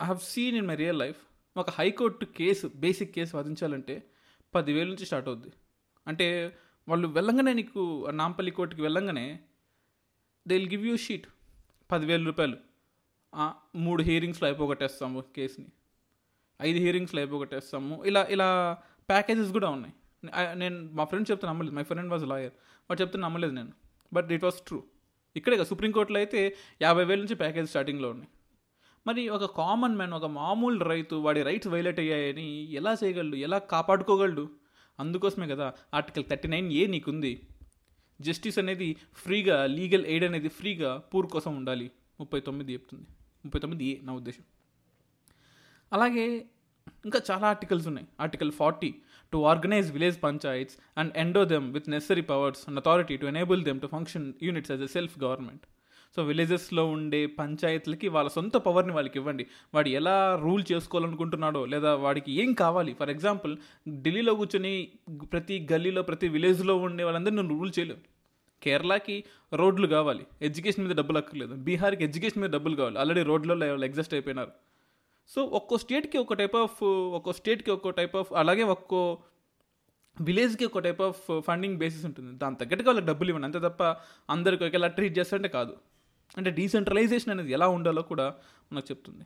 I 0.00 0.04
have 0.04 0.20
seen 0.32 0.56
in 0.56 0.66
my 0.66 0.74
real 0.74 0.98
life 0.98 1.20
ఒక 1.56 1.70
high court 1.70 2.24
case 2.24 2.66
basic 2.82 3.12
case 3.14 3.36
వాదించాలంటే 3.36 3.94
పదివేల 4.54 4.86
నుంచి 4.86 5.06
స్టార్ట్ 5.06 5.28
అవుద్ది. 5.28 5.50
అంటే 6.06 6.26
వాళ్ళు 6.88 7.08
వెళ్ళంగానే 7.08 7.52
నీకు 7.52 7.82
నాంపల్లి 8.10 8.52
కోర్టుకి 8.58 8.82
వెళ్ళంగానే 8.82 9.26
they 10.48 10.54
will 10.58 10.70
give 10.70 10.86
you 10.86 10.96
sheet 10.96 11.26
పదివేల 11.92 12.24
రూపాయలు. 12.24 12.56
మూడు 13.76 14.02
హీరింగ్స్లో 14.02 14.48
అయిపోగొట్టేస్తాము 14.48 15.24
కేసుని. 15.36 15.68
ఐదు 16.62 16.78
హీరింగ్స్లో 16.78 17.20
అయిపోగొట్టేస్తాము. 17.20 18.04
ఇలా 18.04 18.22
ఇలా 18.30 18.48
ప్యాకేజెస్ 19.08 19.52
కూడా 19.52 19.68
ఉన్నాయి. 19.76 19.94
నేను 20.54 20.76
మా 20.92 21.04
ఫ్రెండ్ 21.04 21.30
చెప్తే 21.30 21.46
నమ్మలేదు. 21.46 21.76
మై 21.76 21.82
ఫ్రెండ్ 21.82 22.10
వాజ్ 22.10 22.26
లాయర్ 22.32 22.52
వాడు 22.90 23.00
చెప్తే 23.02 23.18
నమ్మలేదు 23.18 23.52
నేను. 23.52 23.72
బట్ 24.12 24.32
ఇట్ 24.32 24.44
వాస్ 24.44 24.60
ట్రూ 24.60 24.82
ఇక్కడే 25.36 25.56
కదా 25.56 25.64
సుప్రీంకోర్టులో 25.64 26.18
అయితే 26.18 26.40
యాభై 26.82 27.04
వేల 27.04 27.18
నుంచి 27.18 27.34
ప్యాకేజ్ 27.34 27.68
స్టార్టింగ్లో 27.68 28.08
ఉన్నాయి. 28.10 28.30
మరి 29.06 29.28
ఒక 29.28 29.44
కామన్ 29.44 29.96
మ్యాన్ 29.96 30.12
ఒక 30.12 30.24
మామూలు 30.24 30.84
రైతు 30.84 31.14
వాడి 31.14 31.42
రైట్స్ 31.42 31.68
వైలేట్ 31.68 32.00
అయ్యాయని 32.00 32.72
ఎలా 32.72 32.96
చేయగలడు? 33.04 33.36
ఎలా 33.36 33.58
కాపాడుకోగలడు? 33.58 34.50
అందుకోసమే 35.00 35.48
కదా 35.48 35.72
ఆర్టికల్ 35.94 36.24
థర్టీ 36.30 36.48
నైన్ 36.48 36.72
ఏ 36.72 36.86
నీకుంది? 36.86 37.46
జస్టిస్ 38.20 38.58
అనేది 38.58 38.96
ఫ్రీగా 39.14 39.66
లీగల్ 39.66 40.06
ఎయిడ్ 40.06 40.24
అనేది 40.24 40.48
ఫ్రీగా 40.48 40.96
పూర్ 40.96 41.26
కోసం 41.26 41.56
ఉండాలి. 41.56 41.90
ముప్పై 42.20 42.40
తొమ్మిది 42.40 42.72
చెప్తుంది. 42.72 43.06
ముప్పై 43.44 43.60
తొమ్మిది 43.60 43.84
ఏ 43.84 43.96
నా 44.02 44.12
ఉద్దేశం. 44.12 44.42
అలాగే 45.92 46.46
ఇంకా 47.04 47.22
చాలా 47.30 47.48
ఆర్టికల్స్ 47.48 47.86
ఉన్నాయి. 47.86 48.06
Article 48.20 48.52
forty 48.52 48.94
to 49.32 49.36
organise 49.36 49.92
village 49.92 50.22
panchayats 50.22 50.76
and 50.98 51.12
endow 51.16 51.44
them 51.44 51.72
with 51.72 51.88
necessary 51.90 52.20
powers 52.20 52.64
and 52.68 52.78
authority 52.78 53.16
to 53.16 53.26
enable 53.26 53.64
them 53.64 53.80
to 53.80 53.86
function 53.86 54.32
units 54.42 54.70
as 54.70 54.82
a 54.82 54.86
self 54.86 55.18
government 55.18 55.62
so 56.16 56.22
విలేజెస్లో 56.22 56.86
ఉండే 56.86 57.26
పంచాయతీలకి 57.26 58.08
వాళ్ళ 58.08 58.30
సొంత 58.30 58.56
పవర్ని 58.56 58.92
వాళ్ళకి 58.92 59.18
ఇవ్వండి. 59.18 59.46
వాడు 59.74 59.88
ఎలా 59.88 60.38
రూల్ 60.42 60.64
చేసుకోవాలనుకుంటున్నాడో 60.72 61.64
లేదా 61.64 61.94
వాడికి 61.94 62.32
ఏం 62.32 62.52
కావాలి? 62.52 62.94
ఫర్ 62.94 63.10
ఎగ్జాంపుల్ 63.10 63.56
ఢిల్లీలో 63.88 64.34
కూర్చొని 64.34 64.88
ప్రతి 65.32 65.68
గల్లీలో 65.72 66.02
ప్రతి 66.02 66.28
విలేజ్లో 66.28 66.76
ఉండే 66.76 67.04
వాళ్ళందరినీ 67.04 67.42
నువ్వు 67.42 67.58
రూల్ 67.58 67.72
చేయలేవు. 67.78 67.98
కేరళకి 68.62 69.24
రోడ్లు 69.54 69.86
కావాలి. 69.86 70.26
ఎడ్యుకేషన్ 70.42 70.86
మీద 70.86 70.96
డబ్బులు 70.96 71.18
అక్కర్లేదు. 71.18 71.54
బీహార్కి 71.54 72.04
ఎడ్యుకేషన్ 72.04 72.42
మీద 72.42 72.50
డబ్బులు 72.50 72.76
కావాలి. 72.76 72.98
ఆల్రెడీ 72.98 73.22
రోడ్లలో 73.22 73.66
వాళ్ళు 73.66 73.86
ఎగ్జస్ట్ 73.86 74.14
అయిపోయినారు. 74.14 74.52
సో 75.28 75.44
ఒక్కో 75.44 75.78
స్టేట్కి 75.78 76.18
ఒక 76.18 76.34
టైప్ 76.34 76.56
ఆఫ్ 76.56 76.84
ఒక్కో 76.84 77.32
స్టేట్కి 77.32 77.70
ఒక్కో 77.70 77.90
టైప్ 77.90 78.16
ఆఫ్ 78.16 78.32
అలాగే 78.32 78.62
ఒక్కో 78.62 79.18
విలేజ్కి 80.20 80.64
ఒక 80.64 80.78
టైప్ 80.78 81.02
ఆఫ్ 81.02 81.40
ఫండింగ్ 81.40 81.76
బేసిస్ 81.76 82.04
ఉంటుంది. 82.04 82.38
దాని 82.38 82.56
తగ్గట్టుగా 82.56 82.86
వాళ్ళకి 82.86 83.06
డబ్బులు 83.06 83.28
ఇవ్వండి. 83.28 83.44
అంతే 83.44 83.68
తప్ప 83.68 83.82
అందరికి 84.30 84.64
ఒకేలా 84.64 84.88
ట్రీట్ 84.88 85.18
చేస్తారంటే 85.18 85.48
కాదు. 85.48 85.76
అంటే 86.38 86.50
డీసెంట్రలైజేషన్ 86.50 87.30
అనేది 87.30 87.52
ఎలా 87.52 87.68
ఉండాలో 87.68 88.02
కూడా 88.02 88.26
మనకు 88.72 88.86
చెప్తుంది. 88.90 89.24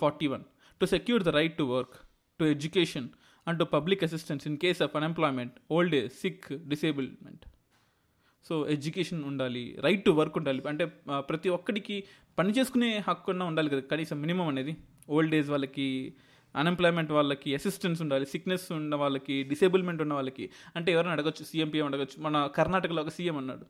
Forty 0.00 0.26
one 0.26 0.44
to 0.80 0.84
secure 0.84 1.22
the 1.22 1.28
right 1.28 1.56
to 1.58 1.62
work 1.62 1.96
to 2.40 2.44
education 2.44 3.08
and 3.46 3.58
to 3.58 3.64
public 3.64 4.04
assistance 4.04 4.46
in 4.46 4.56
case 4.56 4.82
of 4.82 4.96
unemployment 4.96 5.54
old 5.70 5.94
age 5.94 6.12
sick 6.12 6.46
disablement 6.52 7.44
so 8.44 8.68
education 8.68 9.24
ఉండాలి 9.24 9.76
రైట్ 9.80 10.04
టు 10.04 10.10
వర్క్ 10.10 10.36
ఉండాలి. 10.38 10.60
అంటే 10.68 10.84
ప్రతి 11.30 11.48
ఒక్కడికి 11.48 12.04
పని 12.38 12.50
చేసుకునే 12.58 13.04
హక్కు 13.08 13.32
ఉండాలి 13.32 13.70
కదా 13.70 13.80
కనీసం 13.80 14.20
మినిమం 14.20 14.48
అనేది. 14.48 14.76
ఓల్డ్ 15.10 15.34
ఏజ్ 15.34 15.50
వాళ్ళకి 15.50 16.14
అన్ఎంప్లాయ్మెంట్ 16.56 17.12
వాళ్ళకి 17.12 17.54
అసిస్టెన్స్ 17.54 18.02
ఉండాలి 18.02 18.26
సిక్నెస్ 18.26 18.72
ఉన్న 18.72 18.94
వాళ్ళకి 18.94 19.42
డిసేబుల్మెంట్ 19.42 20.02
ఉన్న 20.02 20.14
వాళ్ళకి. 20.14 20.50
అంటే 20.76 20.92
ఎవరైనా 20.92 21.12
అడగచ్చు? 21.12 21.44
సీఎంపీఎం 21.44 21.86
అడగచ్చు? 21.86 22.22
మన 22.22 22.46
కర్ణాటకలో 22.46 23.02
ఒక 23.02 23.08
సీఎం 23.08 23.36
అన్నాడు. 23.36 23.66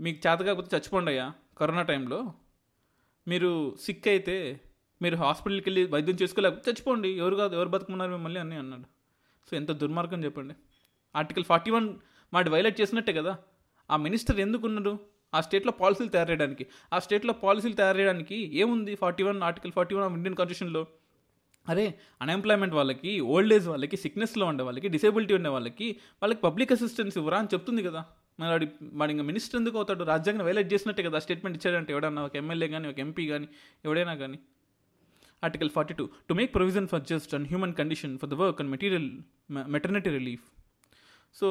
మీకు 0.00 0.28
చేత 0.28 0.38
కాకపోతే 0.38 0.76
చచ్చిపోండి 0.76 1.10
అయ్యా. 1.10 1.32
కరోనా 1.58 1.82
టైంలో 1.82 2.34
మీరు 3.28 3.76
సిక్ 3.80 4.08
అయితే 4.08 4.60
మీరు 5.02 5.16
హాస్పిటల్కి 5.16 5.70
వెళ్ళి 5.70 5.90
వైద్యం 5.90 6.16
చేసుకోలేకపోతే 6.22 6.70
చచ్చిపోండి. 6.70 7.08
ఎవరు 7.08 7.36
కాదు 7.36 7.54
ఎవరు 7.54 7.68
బతుకున్నారు 7.68 8.10
మిమ్మల్ని 8.10 8.40
అని 8.40 8.56
అన్నాడు. 8.56 8.82
సో 9.50 9.56
ఎంత 9.56 9.72
దుర్మార్గం 9.72 10.24
చెప్పండి. 10.24 10.54
ఆర్టికల్ 11.16 11.44
ఫార్టీ 11.44 11.70
వన్ 11.70 11.96
వాటి 12.34 12.50
వైలేట్ 12.50 12.80
చేసినట్టే 12.80 13.12
కదా. 13.12 13.38
ఆ 13.90 13.96
మినిస్టర్ 13.96 14.40
ఎందుకు 14.40 14.66
ఉన్నారు 14.66 14.98
ఆ 15.34 15.40
స్టేట్లో 15.40 15.72
పాలసీలు 15.72 16.08
తయారు 16.08 16.30
చేయడానికి. 16.30 16.66
ఆ 16.92 16.98
స్టేట్లో 16.98 17.32
పాలసీలు 17.32 17.72
తయారు 17.72 17.98
చేయడానికి 17.98 18.36
ఏముంది 18.36 18.94
forty 18.94 19.22
one 19.22 19.42
article 19.42 19.72
forty 19.72 19.94
one 19.94 20.04
of 20.04 20.12
Indian 20.12 20.36
కాన్స్టిట్యూషన్లో 20.36 20.86
అరే 21.68 21.94
అన్ఎంప్లాయ్మెంట్ 22.22 22.74
వాళ్ళకి 22.74 23.20
ఓల్డ్ 23.20 23.54
ఏజ్ 23.54 23.68
వాళ్ళకి 23.68 23.96
సిక్నెస్లో 23.96 24.46
ఉండే 24.46 24.64
వాళ్ళకి 24.64 24.88
డిసేబిలిటీ 24.88 25.34
ఉండే 25.34 25.48
వాళ్ళకి 25.48 25.92
వాళ్ళకి 26.22 26.40
పబ్లిక్ 26.40 26.72
అసిస్టెన్స్ 26.72 27.18
ఇవ్వరా 27.18 27.38
అని 27.38 27.48
చెప్తుంది 27.54 27.82
కదా. 27.82 28.04
మరి 28.38 28.50
వాడి 28.50 28.66
వాడి 28.92 29.12
ఇంకా 29.12 29.24
మినిస్టర్ 29.24 29.58
ఎందుకు 29.60 29.76
అవుతాడు? 29.76 30.02
రాజ్యాంగం 30.04 30.44
వైలేట్ 30.44 30.72
చేసినట్టే 30.72 31.02
కదా 31.02 31.18
స్టేట్మెంట్ 31.18 31.56
ఇచ్చాడంటే 31.58 31.92
ఎవడన్నా 31.92 32.22
ఒక 32.24 32.36
ఎమ్మెల్యే 32.36 32.68
కానీ 32.68 32.88
ఒక 32.88 32.98
ఎంపీ 32.98 33.24
కానీ 33.26 33.46
ఎవడైనా 33.84 34.14
కానీ 34.14 34.38
article 35.42 35.70
forty 35.70 35.94
two 35.94 36.04
to 36.28 36.34
make 36.34 36.50
provision 36.54 36.86
for 36.88 37.02
just 37.02 37.32
and 37.34 37.48
human 37.48 37.74
condition 37.74 38.14
for 38.18 38.30
the 38.30 38.38
work 38.40 38.60
and 38.60 38.70
material 38.70 39.08
maternity 39.68 40.10
relief 40.10 40.44
so 41.36 41.48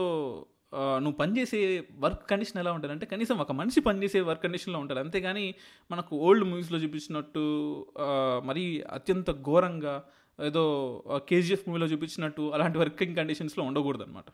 నువ్వు 0.98 1.18
పనిచేసే 1.18 1.60
వర్క్ 2.00 2.30
కండిషన్ 2.30 2.60
ఎలా 2.60 2.72
ఉంటుంది 2.72 2.94
అంటే 2.94 3.06
కనీసం 3.06 3.38
ఒక 3.38 3.52
మనిషి 3.52 3.80
పనిచేసే 3.82 4.20
వర్క్ 4.22 4.44
కండిషన్లో 4.44 4.80
ఉంటారు 4.80 5.00
అంతేగాని 5.00 5.44
మనకు 5.92 6.16
ఓల్డ్ 6.18 6.44
మూవీస్లో 6.44 6.78
చూపించినట్టు 6.78 7.44
మరీ 8.44 8.64
అత్యంత 8.90 9.32
ఘోరంగా 9.46 9.96
ఏదో 10.40 10.64
కేజీఎఫ్ 11.30 11.66
మూవీలో 11.68 11.86
చూపించినట్టు 11.86 12.42
అలాంటి 12.54 12.78
వర్కింగ్ 12.78 13.16
కండిషన్స్లో 13.16 13.64
ఉండకూడదు 13.64 14.04
అనమాట 14.04 14.30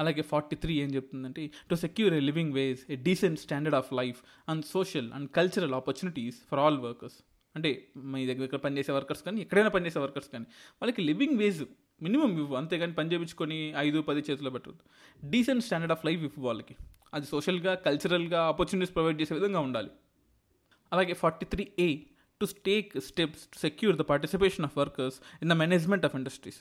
అలాగే 0.00 0.22
ఫార్టీ 0.22 0.56
త్రీ 0.56 0.74
ఏం 0.74 0.90
చెప్తుందంటే 0.94 1.44
to 1.70 1.74
secure 1.74 2.14
a 2.14 2.20
living 2.20 2.52
wage 2.52 2.82
a 2.90 2.96
decent 3.08 3.40
standard 3.40 3.78
of 3.80 3.90
life 3.92 4.20
and 4.48 4.64
social 4.64 5.10
and 5.12 5.28
cultural 5.30 5.74
opportunities 5.74 6.38
for 6.50 6.60
all 6.60 6.78
workers 6.78 7.18
అంటే 7.54 7.70
మీ 7.96 8.26
దగ్గర 8.26 8.44
ఇక్కడ 8.44 8.58
పనిచేసే 8.58 8.92
వర్కర్స్ 8.92 9.22
కానీ 9.22 9.40
ఎక్కడైనా 9.40 9.68
పనిచేసే 9.68 9.98
వర్కర్స్ 9.98 10.28
కానీ 10.28 10.46
వాళ్ళకి 10.82 11.00
లివింగ్ 11.02 11.36
వేజ్ 11.38 11.62
మినిమం 12.02 12.30
ఇవ్వు. 12.38 12.54
అంతేగాని 12.56 12.92
పని 12.92 13.08
చేయించుకొని 13.12 13.74
ఐదు 13.76 13.98
పది 14.02 14.20
చేతిలో 14.20 14.50
పెట్టవద్దు. 14.50 14.84
డీసెంట్ 15.30 15.64
స్టాండర్డ్ 15.64 15.92
ఆఫ్ 15.92 16.04
లైఫ్ 16.06 16.22
ఇవ్వు 16.22 16.42
వాళ్ళకి. 16.46 16.74
అది 17.14 17.26
సోషల్గా 17.26 17.72
కల్చరల్గా 17.86 18.40
ఆపర్చునిటీస్ 18.42 18.94
ప్రొవైడ్ 18.94 19.20
చేసే 19.20 19.34
విధంగా 19.34 19.60
ఉండాలి. 19.60 19.90
అలాగే 20.92 21.14
forty 21.14 21.46
three 21.46 21.64
A 21.78 21.88
to 22.40 22.46
take 22.66 23.00
steps 23.00 23.42
to 23.46 23.58
secure 23.58 23.96
the 23.96 24.00
participation 24.00 24.64
of 24.64 24.78
workers 24.78 25.18
in 25.42 25.50
the 25.50 25.52
management 25.52 26.04
of 26.04 26.16
industries 26.16 26.60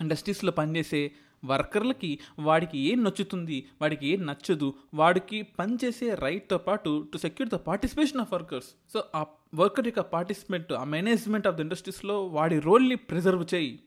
ఇండస్ట్రీస్లో 0.00 0.52
పనిచేసే 0.52 1.00
వర్కర్లకి 1.44 2.18
వాడికి 2.38 2.78
ఏం 2.78 3.04
నచ్చుతుంది 3.04 3.66
వాడికి 3.80 4.06
ఏం 4.06 4.26
నచ్చదు 4.26 4.74
వాడికి 4.94 5.42
పనిచేసే 5.42 6.14
రైట్తో 6.14 6.58
పాటు 6.58 7.08
to 7.12 7.18
secure 7.18 7.50
the 7.50 7.54
participation 7.54 8.20
of 8.20 8.32
workers 8.32 8.74
so 8.92 9.04
ఆ 9.14 9.26
వర్కర్ 9.54 9.86
యొక్క 9.86 10.00
పార్టిసిపెంట్ 10.00 10.72
ఆ 10.72 10.84
మేనేజ్మెంట్ 10.84 11.46
ఆఫ్ 11.46 11.56
ద 11.56 11.60
ఇండస్ట్రీస్లో 11.60 12.26
వాడి 12.26 12.58
రోల్ని 12.58 12.96
ప్రిజర్వ్ 12.96 13.46
చేయి. 13.54 13.80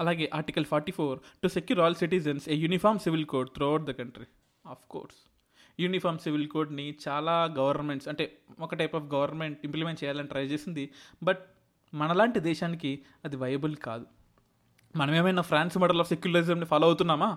అలాగే 0.00 0.30
article 0.34 0.64
forty 0.64 0.92
four 0.92 1.18
to 1.42 1.48
secure 1.48 1.80
all 1.80 1.94
citizens 1.94 2.48
a 2.48 2.54
uniform 2.54 2.98
civil 2.98 3.24
code 3.24 3.50
throughout 3.54 3.84
the 3.84 3.90
country 3.90 4.24
of 4.66 4.88
course 4.90 5.16
uniform 5.80 6.18
civil 6.18 6.48
కోడ్ని 6.48 6.94
చాలా 7.08 7.44
గవర్నమెంట్స్ 7.44 8.08
అంటే 8.08 8.38
ఒక 8.60 8.74
టైప్ 8.74 8.96
ఆఫ్ 8.96 9.04
గవర్నమెంట్ 9.04 9.58
ఇంప్లిమెంట్ 9.64 10.04
చేయాలని 10.04 10.28
ట్రై 10.28 10.44
చేసింది 10.44 10.90
బట్ 11.22 11.38
మనలాంటి 11.94 12.40
దేశానికి 12.40 13.02
అది 13.24 13.36
వయబుల్ 13.36 13.76
కాదు. 13.76 14.06
మనం 15.00 15.12
ఏమైనా 15.18 15.42
ఫ్రాన్స్ 15.50 15.76
మోడల్ 15.82 16.00
ఆఫ్ 16.02 16.08
సెక్యులరిజంని 16.10 16.66
ఫాలో 16.70 16.86
అవుతున్నామా? 16.88 17.28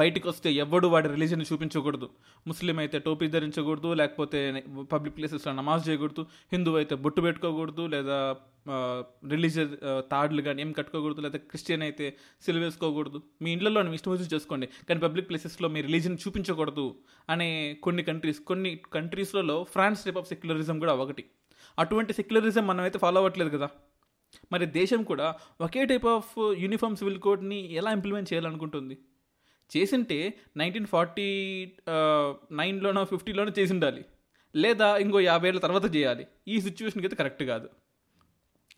బయటకు 0.00 0.26
వస్తే 0.30 0.48
ఎవడు 0.62 0.86
వాడి 0.92 1.08
రిలీజన్ని 1.14 1.46
చూపించకూడదు. 1.48 2.06
ముస్లిం 2.50 2.76
అయితే 2.82 2.98
టోపీ 3.06 3.26
ధరించకూడదు 3.34 3.90
లేకపోతే 4.00 4.38
పబ్లిక్ 4.92 5.16
ప్లేసెస్లో 5.18 5.52
నమాజ్ 5.58 5.82
చేయకూడదు 5.88 6.22
హిందూ 6.54 6.72
అయితే 6.80 6.96
బొట్టు 7.04 7.20
పెట్టుకోకూడదు 7.26 7.84
లేదా 7.94 8.18
రిలీజియస్ 9.34 9.72
తాడులు 10.12 10.42
కానీ 10.48 10.62
ఏం 10.64 10.70
కట్టుకోకూడదు 10.80 11.20
లేదా 11.26 11.38
క్రిస్టియన్ 11.52 11.82
అయితే 11.88 12.06
సిలువేసుకోకూడదు 12.46 13.18
మీ 13.44 13.50
ఇంట్లో 13.54 13.82
మీ 13.92 13.96
ఇష్టం 14.00 14.12
వచ్చి 14.16 14.32
చేసుకోండి. 14.34 14.68
కానీ 14.88 15.00
పబ్లిక్ 15.06 15.28
ప్లేసెస్లో 15.30 15.68
మీ 15.74 15.80
రిలీజన్ 15.88 16.20
చూపించకూడదు 16.24 16.86
అనే 17.34 17.48
కొన్ని 17.86 18.04
కంట్రీస్ 18.10 18.40
కొన్ని 18.50 18.72
కంట్రీస్లలో 18.96 19.58
ఫ్రాన్స్ 19.74 20.04
టైప్ 20.06 20.20
ఆఫ్ 20.22 20.30
సెక్యులరిజం 20.34 20.78
కూడా 20.84 20.94
ఒకటి. 21.04 21.24
అటువంటి 21.78 22.12
సెక్యులరిజం 22.20 22.64
మనం 22.70 22.82
అయితే 22.88 22.98
ఫాలో 23.04 23.18
అవ్వట్లేదు 23.20 23.52
కదా. 23.56 23.68
మరి 24.52 24.66
దేశం 24.78 25.00
కూడా 25.10 25.26
ఒకే 25.60 25.84
టైప్ 25.90 26.06
ఆఫ్ 26.14 26.32
యూనిఫామ్ 26.62 26.96
సివిల్ 27.00 27.18
కోడ్ని 27.26 27.60
ఎలా 27.80 27.92
ఇంప్లిమెంట్ 27.98 28.30
చేయాలనుకుంటుంది? 28.32 28.96
చేసింటే 29.70 30.18
నైన్టీన్ 30.56 30.88
ఫార్టీ 30.94 31.28
నైన్లోనో 32.60 33.04
ఫిఫ్టీలోనో 33.12 33.52
చేసి 33.58 33.72
ఉండాలి 33.76 34.04
లేదా 34.54 34.88
ఇంకో 35.04 35.20
యాభై 35.30 35.48
ఏళ్ళ 35.48 35.60
తర్వాత 35.66 35.86
చేయాలి. 35.94 36.24
ఈ 36.48 36.56
సిచ్యువేషన్కి 36.66 37.06
అయితే 37.06 37.18
కరెక్ట్ 37.22 37.42
కాదు. 37.52 37.68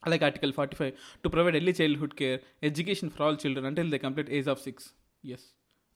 అలాగే 0.06 0.24
article 0.28 0.52
forty 0.58 0.76
five 0.76 0.92
to 1.24 1.28
provide 1.34 1.56
early 1.58 1.74
childhood 1.80 2.14
care 2.20 2.40
education 2.68 3.10
for 3.14 3.24
all 3.26 3.38
children 3.44 3.68
అంటే 3.70 3.82
they 3.94 3.98
complete 4.06 4.30
age 4.38 4.48
of 4.52 4.60
six 4.66 4.86
yes 5.34 5.46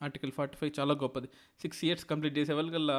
article 0.00 0.32
forty 0.36 0.56
five 0.60 0.72
చాలా 0.80 0.94
గొప్పది. 1.02 1.28
సిక్స్ 1.62 1.80
ఇయర్స్ 1.84 2.04
కంప్లీట్ 2.10 2.36
చేసే 2.38 2.52
వాళ్ళకల్లా 2.58 2.98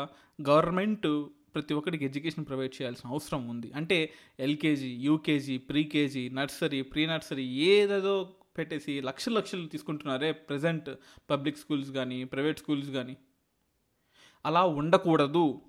గవర్నమెంట్ 0.49 1.07
ప్రతి 1.55 1.73
ఒక్కరికి 1.73 2.05
ఎడ్యుకేషన్ 2.05 2.45
ప్రొవైడ్ 2.45 2.81
చేయాల్సిన 2.81 3.09
అవసరం 3.09 3.47
ఉంది. 3.47 3.71
అంటే 3.71 4.13
LKG 4.39 4.87
UKG 4.87 5.57
pre KG 5.57 6.29
nursery 6.29 6.81
pre 6.81 7.05
nursery 7.05 7.45
ఏదేదో 7.45 8.35
పెట్టేసి 8.57 9.01
లక్షలు 9.01 9.35
లక్షలు 9.35 9.67
తీసుకుంటున్నారే 9.67 10.31
ప్రజెంట్ 10.31 10.89
పబ్లిక్ 11.29 11.57
స్కూల్స్ 11.57 11.91
కానీ 11.91 12.23
ప్రైవేట్ 12.23 12.59
స్కూల్స్ 12.59 12.89
కానీ 12.89 13.17
అలా 14.45 14.65
ఉండకూడదు. 14.65 15.61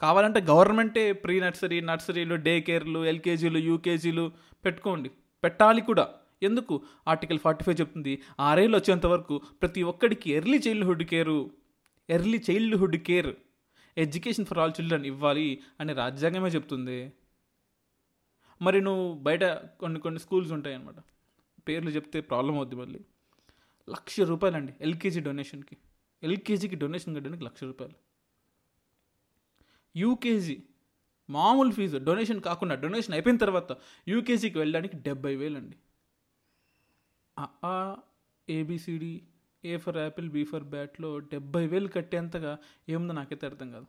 కావాలంటే 0.00 0.40
గవర్నమెంటే 0.40 1.12
ప్రీ 1.12 1.40
నర్సరీ 1.40 1.80
నర్సరీలు 1.80 2.34
డే 2.34 2.60
కేర్లు 2.60 3.04
ఎల్కేజీలు 3.04 3.58
యూకేజీలు 3.58 4.32
పెట్టుకోండి. 4.64 5.10
పెట్టాలి 5.44 5.80
కూడా. 5.80 6.14
ఎందుకు? 6.42 6.82
ఆర్టికల్ 7.08 7.38
ఫార్టీ 7.38 7.64
ఫైవ్ 7.64 7.80
చెప్తుంది. 7.80 8.22
ఆరేళ్ళు 8.40 8.76
వచ్చేంత 8.76 9.06
వరకు 9.06 9.40
ప్రతి 9.62 9.82
ఒక్కడికి 9.82 10.30
early 10.30 10.58
childhood 10.58 11.02
care. 11.02 11.50
Early 12.10 12.42
childhood 12.50 12.96
care. 12.96 13.36
Education 13.98 14.46
for 14.46 14.58
all 14.58 14.72
children 14.72 15.06
ఇవ్వాలి 15.06 15.62
అని 15.80 15.92
రాజ్యాంగమే 15.92 16.48
చెప్తుంది. 16.48 17.12
మరి 18.62 18.80
నువ్వు 18.80 19.14
బయట 19.14 19.44
కొన్ని 19.80 20.00
కొన్ని 20.00 20.20
స్కూల్స్ 20.20 20.52
ఉంటాయి 20.52 20.74
అన్నమాట 20.74 21.00
పేర్లు 21.68 21.90
చెప్తే 21.90 22.20
ప్రాబ్లం 22.20 22.54
అవుద్ది 22.54 22.76
మళ్ళీ. 22.76 23.00
లక్ష 23.90 24.20
రూపాయలండి 24.20 24.74
ఎల్కేజీ 24.80 25.20
డొనేషన్కి. 25.20 25.76
ఎల్కేజీకి 26.22 26.76
డొనేషన్ 26.76 27.14
కట్టడానికి 27.16 27.44
లక్ష 27.44 27.64
రూపాయలు. 27.64 27.94
యూకేజీ 29.96 30.62
మామూలు 31.30 31.72
ఫీజు 31.72 31.96
డొనేషన్ 31.96 32.40
కాకుండా 32.40 32.74
డొనేషన్ 32.74 33.14
అయిపోయిన 33.14 33.38
తర్వాత 33.38 33.76
యూకేజీకి 34.08 34.58
వెళ్ళడానికి 34.58 34.96
డెబ్బై 34.96 35.36
వేలు 35.36 35.56
అండి 35.56 35.76
A B C D 38.50 39.22
A 39.64 39.76
for 39.76 39.96
apple 39.96 40.28
B 40.28 40.44
for 40.44 40.64
బ్యాట్లో 40.64 41.18
డెబ్బై 41.18 41.66
వేలు 41.66 41.88
కట్టేంతగా 41.88 42.58
ఏముందో 42.88 43.12
నాకైతే 43.12 43.46
అర్థం 43.46 43.72
కాదు. 43.72 43.86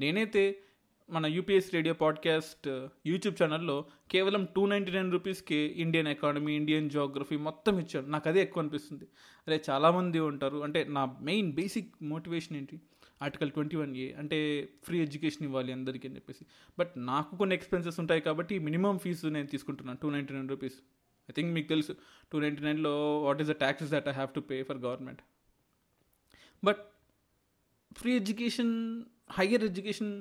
నేనైతే 0.00 0.62
మన 1.10 1.26
యూపీఎస్ 1.26 1.74
రేడియో 1.74 1.94
పాడ్కాస్ట్ 1.94 2.86
యూట్యూబ్ 3.06 3.42
ఛానల్లో 3.42 3.84
కేవలం 4.10 4.48
టూ 4.56 4.66
నైంటీ 4.66 4.92
నైన్ 4.92 5.12
రూపీస్కి 5.12 5.56
ఇండియన్ 5.56 6.08
ఎకానమీ 6.08 6.56
ఇండియన్ 6.56 6.90
జోగ్రఫీ 6.90 7.36
మొత్తం 7.36 7.78
ఇచ్చాడు 7.78 8.06
నాకు 8.06 8.28
అదే 8.28 8.42
ఎక్కువ 8.42 8.60
అనిపిస్తుంది. 8.60 9.04
అదే 9.48 9.62
చాలామంది 9.70 10.20
ఉంటారు. 10.20 10.58
అంటే 10.58 10.84
నా 10.84 11.16
మెయిన్ 11.20 11.52
బేసిక్ 11.52 11.94
మోటివేషన్ 12.02 12.56
ఏంటి? 12.56 12.80
ఆర్టికల్ 13.22 13.50
ట్వంటీ 13.50 13.76
వన్ 13.76 13.96
ఏ 13.96 14.12
అంటే 14.12 14.68
ఫ్రీ 14.84 15.00
ఎడ్యుకేషన్ 15.00 15.42
ఇవ్వాలి 15.42 15.72
అందరికీ 15.72 16.08
అని 16.08 16.14
చెప్పేసి. 16.14 16.46
బట్ 16.78 16.92
నాకు 16.96 17.36
కొన్ని 17.36 17.54
ఎక్స్పెన్సెస్ 17.56 18.00
ఉంటాయి 18.00 18.20
కాబట్టి 18.20 18.58
మినిమం 18.58 18.98
ఫీజు 18.98 19.28
నేను 19.28 19.46
తీసుకుంటున్నాను 19.46 19.98
two 20.02 20.10
ninety 20.10 20.34
nine 20.34 20.48
rupees 20.48 20.74
I 21.28 21.34
think 21.36 21.52
మీకు 21.52 21.68
తెలుసు 21.68 21.92
టూ 22.32 22.38
నైంటీ 22.38 22.62
నైన్లో 22.62 22.94
what 23.22 23.40
is 23.40 23.48
the 23.48 23.56
taxes 23.64 23.90
that 23.90 24.08
I 24.08 24.12
have 24.12 24.32
to 24.34 24.40
pay 24.40 24.62
for 24.62 24.78
government 24.78 25.22
but 26.62 26.82
free 27.96 28.12
education 28.14 28.74
higher 29.30 29.64
education 29.64 30.12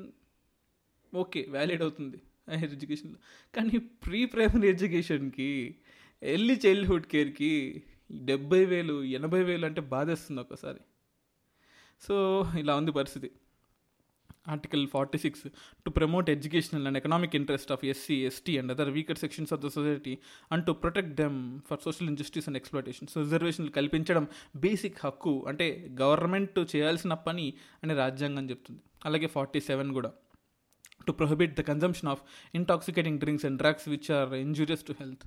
okay 1.14 1.42
valid 1.50 1.82
అవుతుంది 1.82 2.18
హైయర్ 2.50 2.74
ఎడ్యుకేషన్లో 2.74 3.20
కానీ 3.54 3.78
ప్రీ 3.78 4.26
ప్రైమరీ 4.26 4.68
ఎడ్యుకేషన్కి 4.68 5.50
early 6.22 6.54
childhood 6.54 7.08
కేర్కి 7.08 7.52
డెబ్బై 8.26 8.66
వేలు 8.66 9.04
ఎనభై 9.04 9.44
వేలు 9.44 9.66
అంటే 9.66 9.82
బాధేస్తుంది 9.94 10.42
ఒకసారి 10.42 10.82
సో 12.02 12.16
ఇలా 12.60 12.76
ఉంది 12.76 12.92
పరిస్థితి. 12.92 13.30
Article 14.48 14.88
forty 14.88 15.18
six 15.18 15.44
to 15.86 15.90
promote 15.90 16.30
educational 16.30 16.88
and 16.88 16.98
economic 16.98 17.36
interest 17.36 17.72
of 17.72 17.86
SC 17.86 18.26
ST 18.26 18.58
and 18.58 18.72
other 18.72 18.90
weaker 18.90 19.18
sections 19.18 19.54
of 19.54 19.62
the 19.62 19.68
society 19.68 20.18
and 20.52 20.66
to 20.66 20.72
protect 20.72 21.12
them 21.12 21.60
for 21.70 21.80
social 21.86 22.08
injustice 22.08 22.50
and 22.50 22.58
exploitation 22.58 23.08
so 23.08 23.22
రిజర్వేషన్లు 23.22 23.72
కల్పించడం 23.72 24.28
బేసిక్ 24.56 24.98
హక్కు 25.04 25.46
అంటే 25.48 25.88
government 26.02 26.76
చేయాల్సిన 26.76 27.14
పని 27.14 27.54
అని 27.84 27.94
రాజ్యాంగం 27.94 28.50
చెప్తుంది. 28.50 28.80
అలాగే 29.06 29.28
ఫార్టీ 29.28 29.60
సెవెన్ 29.60 29.94
కూడా. 29.94 30.12
To 31.08 31.14
prohibit 31.22 31.54
the 31.60 31.64
consumption 31.72 32.10
of 32.14 32.22
intoxicating 32.60 33.20
drinks 33.24 33.46
and 33.50 33.60
drugs 33.64 33.88
which 33.94 34.10
are 34.18 34.34
injurious 34.46 34.86
to 34.90 34.96
health 35.02 35.26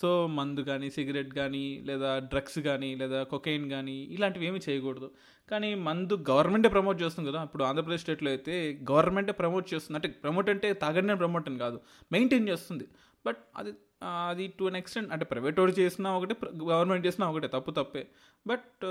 so 0.00 0.08
మందు 0.38 0.62
కానీ 0.70 0.88
సిగరెట్ 0.96 1.32
కానీ 1.40 1.64
లేదా 1.88 2.10
డ్రగ్స్ 2.32 2.58
కానీ 2.68 2.90
లేదా 3.02 3.18
కొకైన్ 3.32 3.64
కానీ 3.74 3.96
ఇలాంటివి 4.16 4.46
ఏమీ 4.50 4.60
చేయకూడదు. 4.68 5.08
కానీ 5.50 5.70
మందు 5.88 6.14
గవర్నమెంటే 6.30 6.68
ప్రమోట్ 6.68 6.98
చేస్తుంది 7.02 7.26
కదా 7.30 7.40
ఇప్పుడు 7.48 7.64
ఆంధ్రప్రదేశ్ 7.70 8.02
స్టేట్లో 8.04 8.30
అయితే 8.30 8.54
గవర్నమెంటే 8.90 9.32
ప్రమోట్ 9.40 9.66
చేస్తుంది. 9.72 9.96
అంటే 9.98 10.08
ప్రమోట్ 10.24 10.50
అంటే 10.54 10.68
తాగడనే 10.84 11.16
ప్రమోట్ 11.22 11.48
అని 11.50 11.58
కాదు 11.64 11.78
మెయింటైన్ 12.12 12.46
చేస్తుంది. 12.52 12.86
బట్ 13.26 13.40
అది 13.60 13.72
అది 14.28 14.44
టు 14.58 14.64
అన్ 14.64 14.78
ఎక్స్టెంట్ 14.80 15.10
అంటే 15.14 15.24
ప్రైవేట్ 15.24 15.58
వాడు 15.60 15.74
చేసినా 15.80 16.08
ఒకటే 16.18 16.34
గవర్నమెంట్ 16.70 17.04
చేసినా 17.06 17.24
ఒకటే 17.32 17.48
తప్పు 17.56 17.70
తప్పే. 17.80 18.02
బట్ 18.46 18.84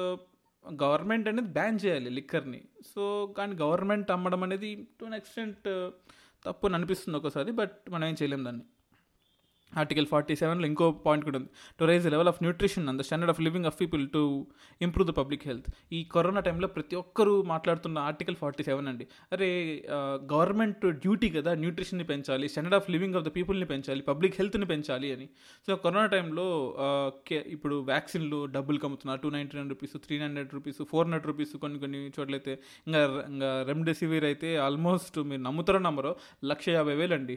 గవర్నమెంట్ 0.65 1.27
అనేది 1.29 1.49
బ్యాన్ 1.57 1.79
చేయాలి 1.83 2.09
లిక్కర్ని 2.17 2.61
సో 2.93 3.03
కానీ 3.37 3.53
గవర్నమెంట్ 3.63 4.09
అమ్మడం 4.15 4.41
అనేది 4.47 4.69
టు 4.99 5.05
అన్ 5.05 5.17
ఎక్స్టెంట్ 5.19 5.67
తప్పు 6.45 6.67
అని 6.67 6.75
అనిపిస్తుంది 6.75 7.17
ఒకసారి 7.17 7.51
బట్ 7.51 7.89
మనం 7.89 8.07
ఏం 8.07 8.13
చేయలేం 8.13 8.45
దాన్ని. 8.45 8.63
ఆర్టికల్ 9.81 10.07
ఫార్టీ 10.11 10.35
సెవెన్లో 10.41 10.65
ఇంకో 10.71 10.85
పాయింట్ 11.05 11.23
కూడా 11.27 11.37
ఉంది. 11.39 11.49
To 11.79 11.83
raise 11.89 12.05
level 12.13 12.29
of 12.31 12.39
nutrition 12.45 12.85
and 12.89 12.99
the 13.01 13.05
standard 13.07 13.33
of 13.33 13.41
living 13.47 13.67
of 13.69 13.77
people 13.81 14.03
to 14.15 14.21
improve 14.87 15.07
the 15.11 15.15
public 15.19 15.43
health 15.49 15.69
ఈ 15.97 16.01
కరోనా 16.15 16.43
టైంలో 16.47 16.69
ప్రతి 16.75 16.95
ఒక్కరూ 17.01 17.35
మాట్లాడుతున్న 17.51 17.97
ఆర్టికల్ 18.09 18.37
ఫార్టీ 18.41 18.63
సెవెన్ 18.69 18.87
అండి. 18.91 19.07
అరే 19.33 19.49
గవర్నమెంట్ 20.33 20.85
డ్యూటీ 21.05 21.29
కదా 21.37 21.53
న్యూట్రిషన్ని 21.63 22.07
పెంచాలి 22.11 22.49
standard 22.53 22.77
of 22.79 22.89
living 22.95 23.15
of 23.19 23.25
the 23.27 23.31
పీపుల్ని 23.37 23.69
పెంచాలి 23.73 24.03
పబ్లిక్ 24.11 24.35
హెల్త్ని 24.41 24.69
పెంచాలి 24.73 25.09
అని. 25.15 25.29
సో 25.67 25.71
కరోనా 25.85 26.05
టైంలో 26.15 26.47
ఇప్పుడు 27.55 27.77
వ్యాక్సిన్లు 27.91 28.41
డబ్బులు 28.57 28.79
కమ్ముతున్నారు 28.85 29.21
two 29.25 29.31
ninety 29.37 29.55
nine 29.57 29.69
rupees 29.75 29.95
three 30.07 30.17
hundred 30.25 30.51
rupees 30.57 30.81
four 30.91 31.05
hundred 31.05 31.27
rupees 31.31 31.55
కొన్ని 31.63 31.79
కొన్ని 31.85 32.01
చోట్లయితే 32.17 32.53
ఇంకా 32.87 33.01
ఇంకా 33.31 33.49
రెమ్డెసివిర్ 33.69 34.25
అయితే 34.31 34.49
ఆల్మోస్ట్ 34.65 35.17
మీరు 35.31 35.41
నమ్ముతారో 35.41 35.79
నమ్మరో 35.87 36.13
లక్ష 36.51 36.69
యాభై 36.77 36.95
వేలు 37.01 37.13
అండి. 37.19 37.35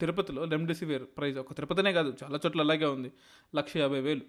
తిరుపతిలో 0.00 0.44
రెమ్డెసివిర్ 0.44 1.02
ప్రైస్ 1.02 1.38
ఒక 1.38 1.52
తిరుపతినే 1.52 1.92
కాదు 1.92 2.16
చాలా 2.22 2.40
చోట్ల 2.46 2.60
అలాగే 2.60 2.84
ఉంది. 2.84 3.12
లక్ష 3.56 3.76
యాభై 3.76 4.00
వేలు. 4.00 4.20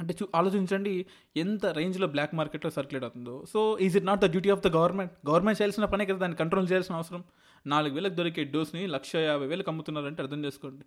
అంటే 0.00 0.14
చూ 0.22 0.28
ఆలోచించండి 0.34 1.06
ఎంత 1.36 1.66
రేంజ్లో 1.66 2.06
బ్లాక్ 2.06 2.34
మార్కెట్లో 2.34 2.70
సర్క్యులేట్ 2.70 3.04
అవుతుందో. 3.04 3.44
So 3.52 3.78
is 3.78 3.96
it 3.96 4.04
not 4.04 4.20
the 4.20 4.30
duty 4.30 4.50
of 4.50 4.60
the 4.60 4.66
government 4.66 5.12
government 5.28 5.62
చేయాల్సిన 5.62 5.84
పనే 5.84 6.06
కదా 6.06 6.18
దాన్ని 6.18 6.36
కంట్రోల్ 6.36 6.68
చేయాల్సిన 6.68 6.94
అవసరం. 6.94 7.24
నాలుగు 7.66 7.94
వేలకు 7.94 8.14
దొరికే 8.14 8.44
డోస్ని 8.44 8.86
లక్ష 8.86 9.16
యాభై 9.16 9.46
వేలకు 9.46 9.70
అమ్ముతున్నారంటే 9.70 10.22
అర్థం 10.22 10.44
చేసుకోండి. 10.44 10.84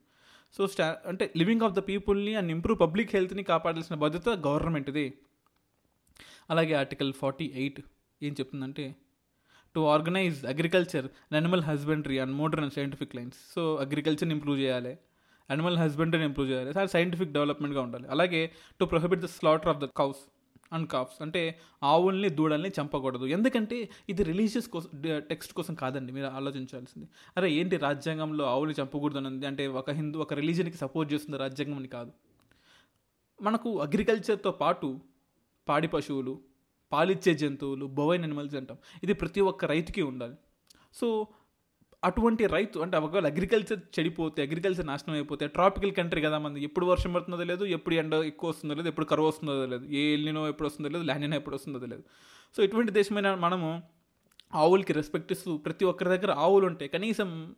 సో 0.54 0.68
స్టా 0.68 0.98
అంటే 1.06 1.34
లివింగ్ 1.38 1.62
ఆఫ్ 1.62 1.74
ద 1.74 1.80
పీపుల్ని 1.80 2.36
అండ్ 2.36 2.52
ఇంప్రూవ్ 2.52 2.80
పబ్లిక్ 2.80 3.16
హెల్త్ని 3.16 3.44
కాపాడాల్సిన 3.44 3.96
బాధ్యత 3.96 4.30
గవర్నమెంట్ది. 4.30 5.14
అలాగే 6.50 6.74
ఆర్టికల్ 6.74 7.14
ఫార్టీ 7.14 7.52
ఎయిట్ 7.56 7.82
ఏం 8.24 8.34
చెప్తుందంటే 8.34 8.96
to 9.76 9.80
organise 9.80 10.46
agriculture 10.46 11.06
and 11.06 11.36
animal 11.36 11.62
husbandry 11.62 12.18
and 12.20 12.34
modern 12.34 12.64
and 12.64 12.74
scientific 12.74 13.16
lines 13.16 13.38
so 13.56 13.76
అగ్రికల్చర్ని 13.76 14.36
improve 14.36 14.60
చేయాలి. 14.60 14.98
అనిమల్ 15.50 15.78
హస్బెండరీని 15.78 16.26
ఇంప్రూవ్ 16.26 16.50
చేయాలి. 16.50 16.74
సార్ 16.74 16.90
సైంటిఫిక్ 16.90 17.32
డెవలప్మెంట్గా 17.32 17.82
ఉండాలి. 17.82 18.08
అలాగే 18.08 18.52
to 18.80 18.86
prohibit 18.86 19.22
the 19.22 19.26
slaughter 19.26 19.68
of 19.68 19.78
the 19.78 19.86
cows 19.86 20.18
and 20.74 20.90
calves 20.90 21.22
అంటే 21.22 21.60
ఆవుల్ని 21.84 22.30
దూడల్ని 22.30 22.70
చంపకూడదు. 22.70 23.26
ఎందుకంటే 23.26 23.90
ఇది 24.10 24.24
రిలీజియస్ 24.24 24.68
కోసం 24.68 24.90
టెక్స్ట్ 25.20 25.54
కోసం 25.54 25.74
కాదండి. 25.74 26.12
మీరు 26.12 26.26
ఆలోచించాల్సింది. 26.26 27.08
అరే 27.38 27.52
ఏంటి 27.52 27.78
రాజ్యాంగంలో 27.78 28.46
ఆవుల్ని 28.46 28.76
చంపకూడదు 28.82 29.18
అన్నది 29.18 29.48
అంటే 29.48 29.68
ఒక 29.68 29.92
హిందూ 29.92 30.20
ఒక 30.20 30.34
రిలీజన్కి 30.34 30.78
సపోర్ట్ 30.78 31.14
చేస్తుంది 31.14 31.40
రాజ్యాంగం 31.40 31.78
అని 31.78 31.88
కాదు. 31.88 32.12
మనకు 33.42 33.82
అగ్రికల్చర్తో 33.82 34.52
పాటు 34.52 35.00
పాడి 35.68 35.88
పశువులు 35.88 36.53
పాలిచ్చే 36.94 37.34
జంతువులు 37.44 37.86
బొవైన్ 38.00 38.26
అనిమల్స్ 38.28 38.58
అంటాం. 38.62 38.78
ఇది 39.04 39.14
ప్రతి 39.22 39.42
ఒక్క 39.52 39.66
రైతుకి 39.74 40.04
ఉండాలి. 40.12 40.38
సో 41.00 41.08
అటువంటి 42.04 42.44
రైతు 42.54 42.78
అంటే 42.84 42.96
ఒకవేళ 43.06 43.28
అగ్రికల్చర్ 43.32 43.82
చెడిపోతే 43.96 44.40
అగ్రికల్చర్ 44.48 44.88
నాశనం 44.90 45.14
అయిపోతే 45.18 45.46
ట్రాపికల్ 45.58 45.92
కంట్రీ 46.00 46.22
కదా 46.26 46.38
మంది 46.46 46.64
ఎప్పుడు 46.68 46.86
వర్షం 46.90 47.12
పడుతుందో 47.16 47.46
లేదు 47.52 47.64
ఎప్పుడు 47.76 47.96
ఎండ 48.02 48.14
ఎక్కువ 48.32 48.50
వస్తుందో 48.50 48.74
లేదు 48.80 48.90
ఎప్పుడు 48.92 49.08
కరువు 49.12 49.28
వస్తుందో 49.28 49.54
లేదు 49.74 49.86
ఏ 50.00 50.02
ఎల్లినో 50.16 50.42
ఎప్పుడు 50.52 50.68
వస్తుందో 50.68 50.90
లేదు 50.96 51.04
ల్యాండినో 51.10 51.38
ఎప్పుడు 51.42 51.56
వస్తుందో 51.56 51.80
లేదు. 51.94 52.04
సో 52.56 52.60
ఇటువంటి 52.68 52.92
దేశమైన 53.00 53.30
మనము 53.46 53.70
ఆవులకి 54.56 54.94
రెస్పెక్ట్ 54.94 55.32
ఇస్తూ 55.32 55.58
ప్రతి 55.58 55.86
ఒక్కరి 55.86 56.10
దగ్గర 56.10 56.32
ఆవులు 56.32 56.66
ఉంటాయి 56.66 56.90
కనీసం 56.90 57.56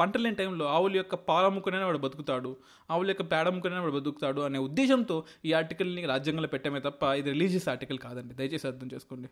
పంట 0.00 0.16
లేని 0.16 0.36
టైంలో 0.36 0.66
ఆవుల 0.66 0.96
యొక్క 0.96 1.14
పాలమ్ముకునే 1.14 1.78
వాడు 1.78 1.98
బతుకుతాడు. 1.98 2.56
ఆవుల 2.90 3.08
యొక్క 3.08 3.22
పేడ 3.22 3.46
అమ్ముకునే 3.46 3.78
వాడు 3.78 3.92
బతుకుతాడు 3.92 4.40
అనే 4.40 4.58
ఉద్దేశంతో 4.58 5.24
ఈ 5.44 5.52
ఆర్టికల్ని 5.52 6.06
రాజ్యాంగంలో 6.06 6.48
పెట్టమే 6.48 6.80
తప్ప 6.80 7.02
ఇది 7.02 7.30
రిలీజియస్ 7.30 7.68
ఆర్టికల్ 7.68 7.98
కాదండి. 7.98 8.34
దయచేసి 8.34 8.66
అర్థం 8.66 8.88
చేసుకోండి. 8.94 9.28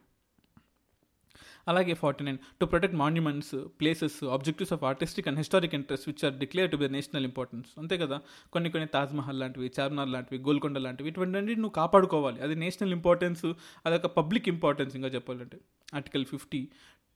అలాగే 1.68 1.94
forty 1.94 2.24
nine 2.24 2.38
to 2.60 2.66
protect 2.66 2.96
monuments 2.96 3.54
places 3.80 4.24
objectives 4.24 4.72
of 4.72 4.84
artistic 4.84 5.28
and 5.28 5.38
historic 5.38 5.74
interest 5.74 6.08
which 6.08 6.24
are 6.24 6.34
declare 6.34 6.70
to 6.70 6.76
be 6.76 6.88
national 6.88 7.24
importance 7.24 7.68
అంతే 7.78 7.98
కదా? 7.98 8.20
కొన్ని 8.52 8.70
కొన్ని 8.70 8.88
తాజ్మహల్ 8.88 9.40
లాంటివి 9.40 9.72
చార్మినార్ 9.80 10.08
లాంటివి 10.08 10.42
గోల్కొండ 10.42 10.78
లాంటివి 10.78 11.08
ఇటువంటి 11.08 11.54
నువ్వు 11.54 11.70
కాపాడుకోవాలి. 11.70 12.40
అది 12.40 12.54
నేషనల్ 12.54 12.92
ఇంపార్టెన్స్ 12.92 13.52
అదొక 13.86 14.06
పబ్లిక్ 14.06 14.48
ఇంపార్టెన్స్ 14.48 14.96
ఇంకా 14.96 15.08
చెప్పాలంటే. 15.08 15.58
Article 15.94 16.24
fifty 16.32 16.60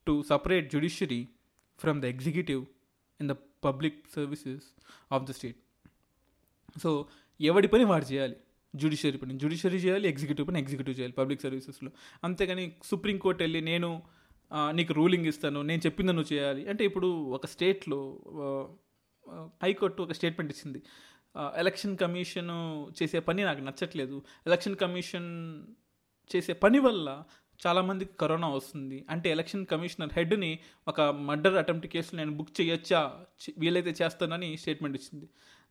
to 0.06 0.14
separate 0.28 0.66
judiciary 0.70 1.22
from 1.78 2.00
the 2.02 2.04
executive 2.04 2.62
in 3.20 3.28
the 3.32 3.36
public 3.66 3.98
services 4.14 4.66
of 5.12 5.24
the 5.28 5.32
state 5.38 5.60
so 6.82 6.90
ఎవడి 7.40 7.68
పని 7.68 7.84
వాడు 7.84 8.04
చేయాలి? 8.04 8.36
జ్యుడిషియరీ 8.74 9.18
పని. 9.18 9.34
జ్యుడిషియరీ 9.38 9.78
చేయాలి 9.78 10.06
ఎగ్జిక్యూటివ్ 10.08 10.46
పని 10.48 10.58
ఎగ్జిక్యూటివ్ 10.58 10.96
చేయాలి 10.98 11.14
పబ్లిక్ 11.20 11.42
సర్వీసెస్లో 11.42 11.90
అంతేగాని 12.24 12.64
సుప్రీంకోర్టు 12.84 13.42
వెళ్ళి 13.42 13.60
నేను 13.60 13.90
నీకు 14.70 14.92
రూలింగ్ 14.92 15.26
ఇస్తాను 15.26 15.60
నేను 15.62 15.80
చెప్పింది 15.86 16.12
నువ్వు 16.12 16.30
చేయాలి. 16.34 16.62
అంటే 16.70 16.82
ఇప్పుడు 16.84 17.08
ఒక 17.36 17.46
స్టేట్లో 17.46 18.00
హైకోర్టు 19.62 20.00
ఒక 20.02 20.12
స్టేట్మెంట్ 20.12 20.52
ఇచ్చింది. 20.54 20.80
ఎలక్షన్ 21.56 21.94
కమిషన్ 22.02 22.52
చేసే 22.98 23.18
పని 23.20 23.42
నాకు 23.44 23.60
నచ్చట్లేదు. 23.60 24.16
ఎలక్షన్ 24.46 24.76
కమిషన్ 24.76 25.30
చేసే 26.30 26.52
పని 26.64 26.78
వల్ల 26.78 27.08
చాలామందికి 27.66 28.10
కరోనా 28.20 28.48
వస్తుంది. 28.48 29.04
అంటే 29.10 29.30
ఎలక్షన్ 29.30 29.66
కమిషనర్ 29.66 30.10
హెడ్ని 30.12 30.58
ఒక 30.88 31.00
మర్డర్ 31.00 31.54
అటెంప్ట్ 31.54 31.86
కేసులు 31.86 32.18
నేను 32.20 32.32
బుక్ 32.32 32.60
చేయొచ్చా? 32.60 33.20
వీలైతే 33.58 33.94
చేస్తానని 34.02 34.56
స్టేట్మెంట్ 34.56 34.96
ఇచ్చింది. 34.96 35.28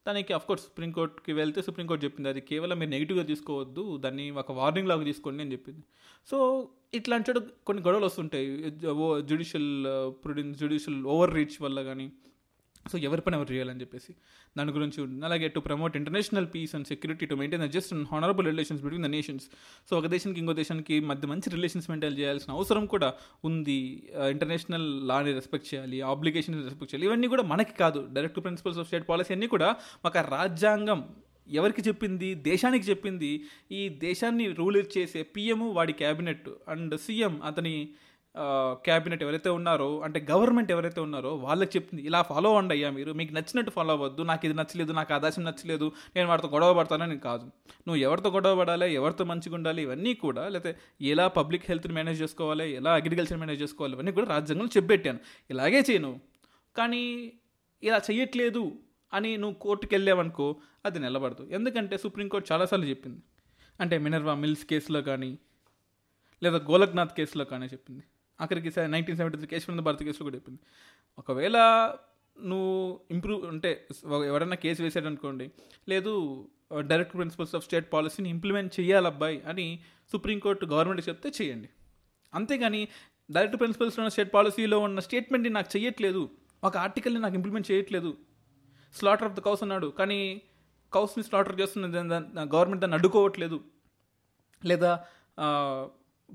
దానికి 0.08 0.34
అఫ్కోర్స్ 0.34 0.64
సుప్రీంకోర్టుకి 0.64 1.34
వెళ్తే 1.34 1.62
సుప్రీంకోర్టు 1.62 2.06
చెప్పింది. 2.06 2.30
అది 2.30 2.42
కేవలం 2.42 2.80
మీరు 2.80 2.90
నెగిటివ్గా 2.90 3.24
తీసుకోవద్దు. 3.24 3.98
దాన్ని 3.98 4.32
ఒక 4.32 4.52
వార్నింగ్ 4.52 4.88
లాగా 4.90 5.04
తీసుకోండి 5.04 5.44
అని 5.44 5.52
చెప్పింది. 5.52 5.84
సో 6.32 6.68
ఇట్లాంటి 6.94 7.32
చోట 7.32 7.44
కొన్ని 7.66 7.84
గొడవలు 7.84 8.06
వస్తుంటాయి. 8.06 8.70
జుడిషియల్ 9.26 9.84
ప్రొడ్యూన్స్ 10.24 10.60
జుడిషియల్ 10.60 11.06
ఓవర్ 11.06 11.34
రీచ్ 11.34 11.62
వల్ల 11.62 11.82
కానీ 11.82 12.12
సో 12.92 12.96
ఎవరి 13.08 13.22
పని 13.26 13.36
ఎవరు 13.38 13.52
చేయాలని 13.54 13.82
చెప్పేసి 13.84 14.12
దాని 14.58 14.72
గురించి 14.76 14.98
ఉంటుంది. 15.04 15.24
అలాగే 15.28 15.48
to 15.56 15.60
promote 15.68 15.94
international 16.00 16.48
peace 16.54 16.74
and 16.78 16.88
security 16.92 17.26
to 17.32 17.36
maintain 17.40 17.64
just 17.76 17.92
and 17.96 18.06
honourable 18.12 18.48
relations 18.52 18.82
between 18.86 19.06
the 19.08 19.10
nations 19.16 19.46
so 19.90 19.94
ఒక 20.00 20.08
దేశానికి 20.16 20.40
ఇంకో 20.44 20.54
దేశానికి 20.62 20.98
మధ్య 21.12 21.28
మంచి 21.34 21.50
రిలేషన్స్ 21.56 21.90
మెయింటైన్ 21.92 22.18
చేయాల్సిన 22.20 22.54
అవసరం 22.58 22.86
కూడా 22.94 23.10
ఉంది. 23.50 23.80
ఇంటర్నేషనల్ 24.36 24.88
లాని 25.12 25.34
రెస్పెక్ట్ 25.40 25.68
చేయాలి 25.74 26.00
ఆబ్లిగేషన్ 26.14 26.58
రెస్పెక్ట్ 26.70 26.94
చేయాలి. 26.94 27.08
ఇవన్నీ 27.10 27.30
కూడా 27.36 27.46
మనకి 27.54 27.76
కాదు. 27.84 28.02
Direct 28.18 28.40
principles 28.48 28.80
of 28.80 28.90
state 28.92 29.08
policy 29.12 29.34
అన్నీ 29.34 29.50
కూడా 29.56 29.70
మాకు 30.06 30.30
రాజ్యాంగం 30.38 31.02
ఎవరికి 31.60 31.82
చెప్పింది 31.88 32.36
దేశానికి 32.50 32.86
చెప్పింది. 32.92 33.32
ఈ 33.72 33.90
దేశాన్ని 33.90 34.46
రూల్ 34.60 34.84
చేసే 34.98 35.22
పిఎం 35.36 35.62
వాడి 35.74 35.94
క్యాబినెట్ 35.94 36.50
అండ్ 36.68 36.94
సీఎం 37.00 37.36
అతని 37.50 37.76
క్యాబినెట్ 38.86 39.22
ఎవరైతే 39.26 39.50
ఉన్నారో 39.58 39.88
అంటే 40.06 40.20
గవర్నమెంట్ 40.30 40.72
ఎవరైతే 40.76 41.00
ఉన్నారో 41.02 41.32
వాళ్ళకి 41.46 41.72
చెప్తుంది 41.76 42.02
ఇలా 42.10 42.20
ఫాలో 42.22 42.50
అవ్వండి 42.50 42.74
అయ్యా 42.76 42.90
మీరు. 42.98 43.12
మీకు 43.20 43.32
నచ్చినట్టు 43.38 43.72
ఫాలో 43.72 43.94
అవ్వద్దు. 43.94 44.22
నాకు 44.22 44.44
ఇది 44.48 44.56
నచ్చలేదు 44.60 44.92
నాకు 44.92 45.14
ఆదాశం 45.18 45.44
నచ్చలేదు. 45.50 45.88
నేను 46.16 46.28
వాడితో 46.30 46.50
గొడవ 46.56 46.74
పడతానని 46.80 47.18
కాదు. 47.20 47.46
నువ్వు 47.88 48.00
ఎవరితో 48.08 48.30
గొడవ 48.30 48.56
పడాలి 48.62 48.88
ఎవరితో 48.94 49.26
మంచిగా 49.32 49.56
ఉండాలి 49.56 49.82
ఇవన్నీ 49.82 50.14
కూడా 50.14 50.50
లేకపోతే 50.50 50.80
ఎలా 51.02 51.28
పబ్లిక్ 51.28 51.68
హెల్త్ని 51.70 51.94
మేనేజ్ 51.94 52.22
చేసుకోవాలి 52.22 52.68
ఎలా 52.80 52.94
అగ్రికల్చర్ 52.94 53.40
మేనేజ్ 53.44 53.62
చేసుకోవాలి 53.62 53.96
ఇవన్నీ 53.98 54.12
కూడా 54.12 54.28
రాజ్యాంగంలో 54.34 54.74
చెప్పెట్టాను 54.78 55.20
ఇలాగే 55.50 55.82
చేయను. 55.90 56.12
కానీ 56.78 57.04
ఇలా 57.84 58.02
చేయట్లేదు 58.10 58.66
అని 59.14 59.38
నువ్వు 59.38 59.58
కోర్టుకు 59.60 59.94
వెళ్ళావనుకో 59.96 60.48
అది 60.86 61.00
నిలబడదు. 61.00 61.44
ఎందుకంటే 61.52 61.98
సుప్రీంకోర్టు 61.98 62.48
చాలాసార్లు 62.54 62.86
చెప్పింది. 62.86 63.22
అంటే 63.82 63.98
మినర్వా 63.98 64.34
మిల్స్ 64.44 64.66
కేసులో 64.66 65.02
కానీ 65.02 65.32
లేదా 66.44 66.58
గోలక్నాథ్ 66.70 67.14
కేసులో 67.18 67.46
కానీ 67.46 67.66
చెప్పింది. 67.66 68.04
ఆఖరికి 68.40 68.72
నైన్టీన్ 68.88 69.18
సెవెంటీ 69.18 69.38
త్రీ 69.42 69.60
మీద 69.74 69.84
బర్త్ 69.88 70.04
కేసులో 70.04 70.24
కూడా 70.24 70.36
చెప్పింది. 70.36 70.60
ఒకవేళ 71.18 71.58
నువ్వు 72.38 73.00
ఇంప్రూవ్ 73.12 73.42
అంటే 73.48 73.72
ఎవరైనా 74.30 74.58
కేసు 74.64 74.80
వేసాడనుకోండి 74.84 75.46
లేదు 75.90 76.14
డైరెక్ట్ 76.90 77.14
ప్రిన్సిపల్స్ 77.14 77.54
ఆఫ్ 77.56 77.64
స్టేట్ 77.64 77.88
పాలసీని 77.94 78.30
ఇంప్లిమెంట్ 78.30 78.72
చేయాలి 78.80 79.08
అబ్బాయి 79.08 79.38
అని 79.42 79.66
సుప్రీంకోర్టు 80.12 80.66
గవర్నమెంట్ 80.66 81.10
చెప్తే 81.10 81.30
చేయండి. 81.42 81.70
అంతేగాని 82.34 82.82
డైరెక్ట్ 83.32 83.58
ప్రిన్సిపల్స్ 83.60 83.98
ఉన్న 84.00 84.10
స్టేట్ 84.10 84.32
పాలసీలో 84.34 84.80
ఉన్న 84.80 85.00
స్టేట్మెంట్ని 85.00 85.52
నాకు 85.54 85.70
చేయట్లేదు 85.78 86.24
ఒక 86.64 86.76
ఆర్టికల్ని 86.78 87.22
నాకు 87.22 87.36
ఇంప్లిమెంట్ 87.36 87.68
చేయట్లేదు 87.72 88.12
స్లాటర్ 88.96 89.28
ఆఫ్ 89.30 89.36
ద 89.38 89.42
కౌస్ 89.48 89.64
అన్నాడు 89.64 89.88
కానీ 90.00 90.20
కౌస్ని 90.94 91.24
స్లాటర్ 91.24 91.56
చేస్తున్న 91.62 91.86
గవర్నమెంట్ 92.56 92.82
దాన్ని 92.82 92.98
అడ్డుకోవట్లేదు. 92.98 93.58
లేదా 94.66 94.92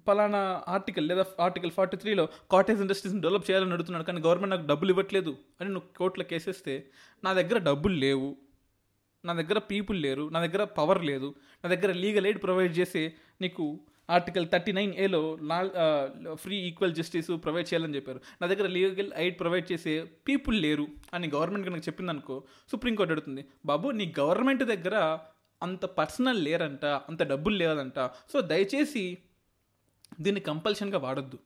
పలానా 0.06 0.62
ఆర్టికల్ 0.68 1.08
లేదా 1.08 1.24
ఆర్టికల్ 1.40 1.70
ఫార్టీ 1.70 1.96
త్రీలో 1.96 2.28
కాటేజ్ 2.50 2.80
ఇండస్ట్రీస్ని 2.80 3.20
డెవలప్ 3.20 3.50
చేయాలని 3.50 3.72
అడుగుతున్నాడు 3.72 4.04
కానీ 4.04 4.20
గవర్నమెంట్ 4.20 4.54
నాకు 4.54 4.66
డబ్బులు 4.66 4.90
ఇవ్వట్లేదు 4.90 5.36
అని 5.60 5.70
నువ్వు 5.70 5.98
కోర్టులో 5.98 6.24
కేసేస్తే 6.24 6.90
నా 7.24 7.32
దగ్గర 7.32 7.58
డబ్బులు 7.58 7.94
లేవు 7.94 8.36
నా 9.24 9.32
దగ్గర 9.32 9.58
పీపుల్ 9.58 10.02
లేరు 10.02 10.28
నా 10.28 10.40
దగ్గర 10.46 10.64
పవర్ 10.64 11.04
లేదు 11.04 11.34
నా 11.64 11.70
దగ్గర 11.70 11.92
లీగల్ 11.92 12.26
ఎయిడ్ 12.26 12.42
ప్రొవైడ్ 12.42 12.78
చేసి 12.78 13.12
నీకు 13.40 13.80
ఆర్టికల్ 14.10 14.46
థర్టీ 14.52 14.72
నైన్ 14.72 14.94
ఏలో 14.94 15.38
నా 15.40 15.56
ఫ్రీ 16.34 16.56
ఈక్వల్ 16.68 16.94
జస్టిస్ 16.94 17.30
ప్రొవైడ్ 17.44 17.74
చేయాలని 17.74 17.96
చెప్పారు. 17.96 18.20
నా 18.42 18.46
దగ్గర 18.46 18.66
లీగల్ 18.66 19.12
ఎయిడ్ 19.16 19.40
ప్రొవైడ్ 19.40 19.72
చేసే 19.72 19.94
పీపుల్ 20.28 20.62
లేరు 20.62 20.86
అని 21.14 21.28
గవర్నమెంట్ 21.34 21.66
కనుక 21.68 21.82
చెప్పిందనుకో 21.88 22.44
సుప్రీంకోర్టు 22.70 23.12
అడుగుతుంది 23.12 23.44
బాబు 23.64 23.88
నీ 23.88 24.14
గవర్నమెంట్ 24.20 24.64
దగ్గర 24.64 25.18
అంత 25.62 25.84
పర్సనల్ 25.84 26.44
లేరంట 26.44 26.84
అంత 26.84 27.22
డబ్బులు 27.22 27.56
లేదంట. 27.56 27.98
సో 28.32 28.40
దయచేసి 28.40 29.18
దీన్ని 30.20 30.40
కంపల్షన్గా 30.40 30.98
వాడొద్దు. 30.98 31.38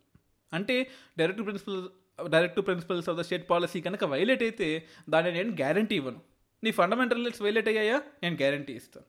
అంటే 0.52 0.90
direct 1.18 1.44
principle 1.44 1.88
direct 2.30 2.60
principles 2.60 3.08
of 3.08 3.18
the 3.18 3.20
state 3.20 3.50
policy 3.50 3.80
కనుక 3.80 4.04
వైలేట్ 4.04 4.42
అయితే 4.42 4.86
దాన్ని 5.08 5.32
నేను 5.32 5.50
గ్యారంటీ 5.50 5.96
ఇవ్వను. 5.96 6.20
నీ 6.64 6.70
ఫండమెంటల్ 6.70 7.24
రైట్స్ 7.24 7.42
వైలేట్ 7.42 7.68
అయ్యాయా? 7.68 8.02
నేను 8.22 8.36
గ్యారంటీ 8.36 8.72
ఇస్తాను. 8.72 9.06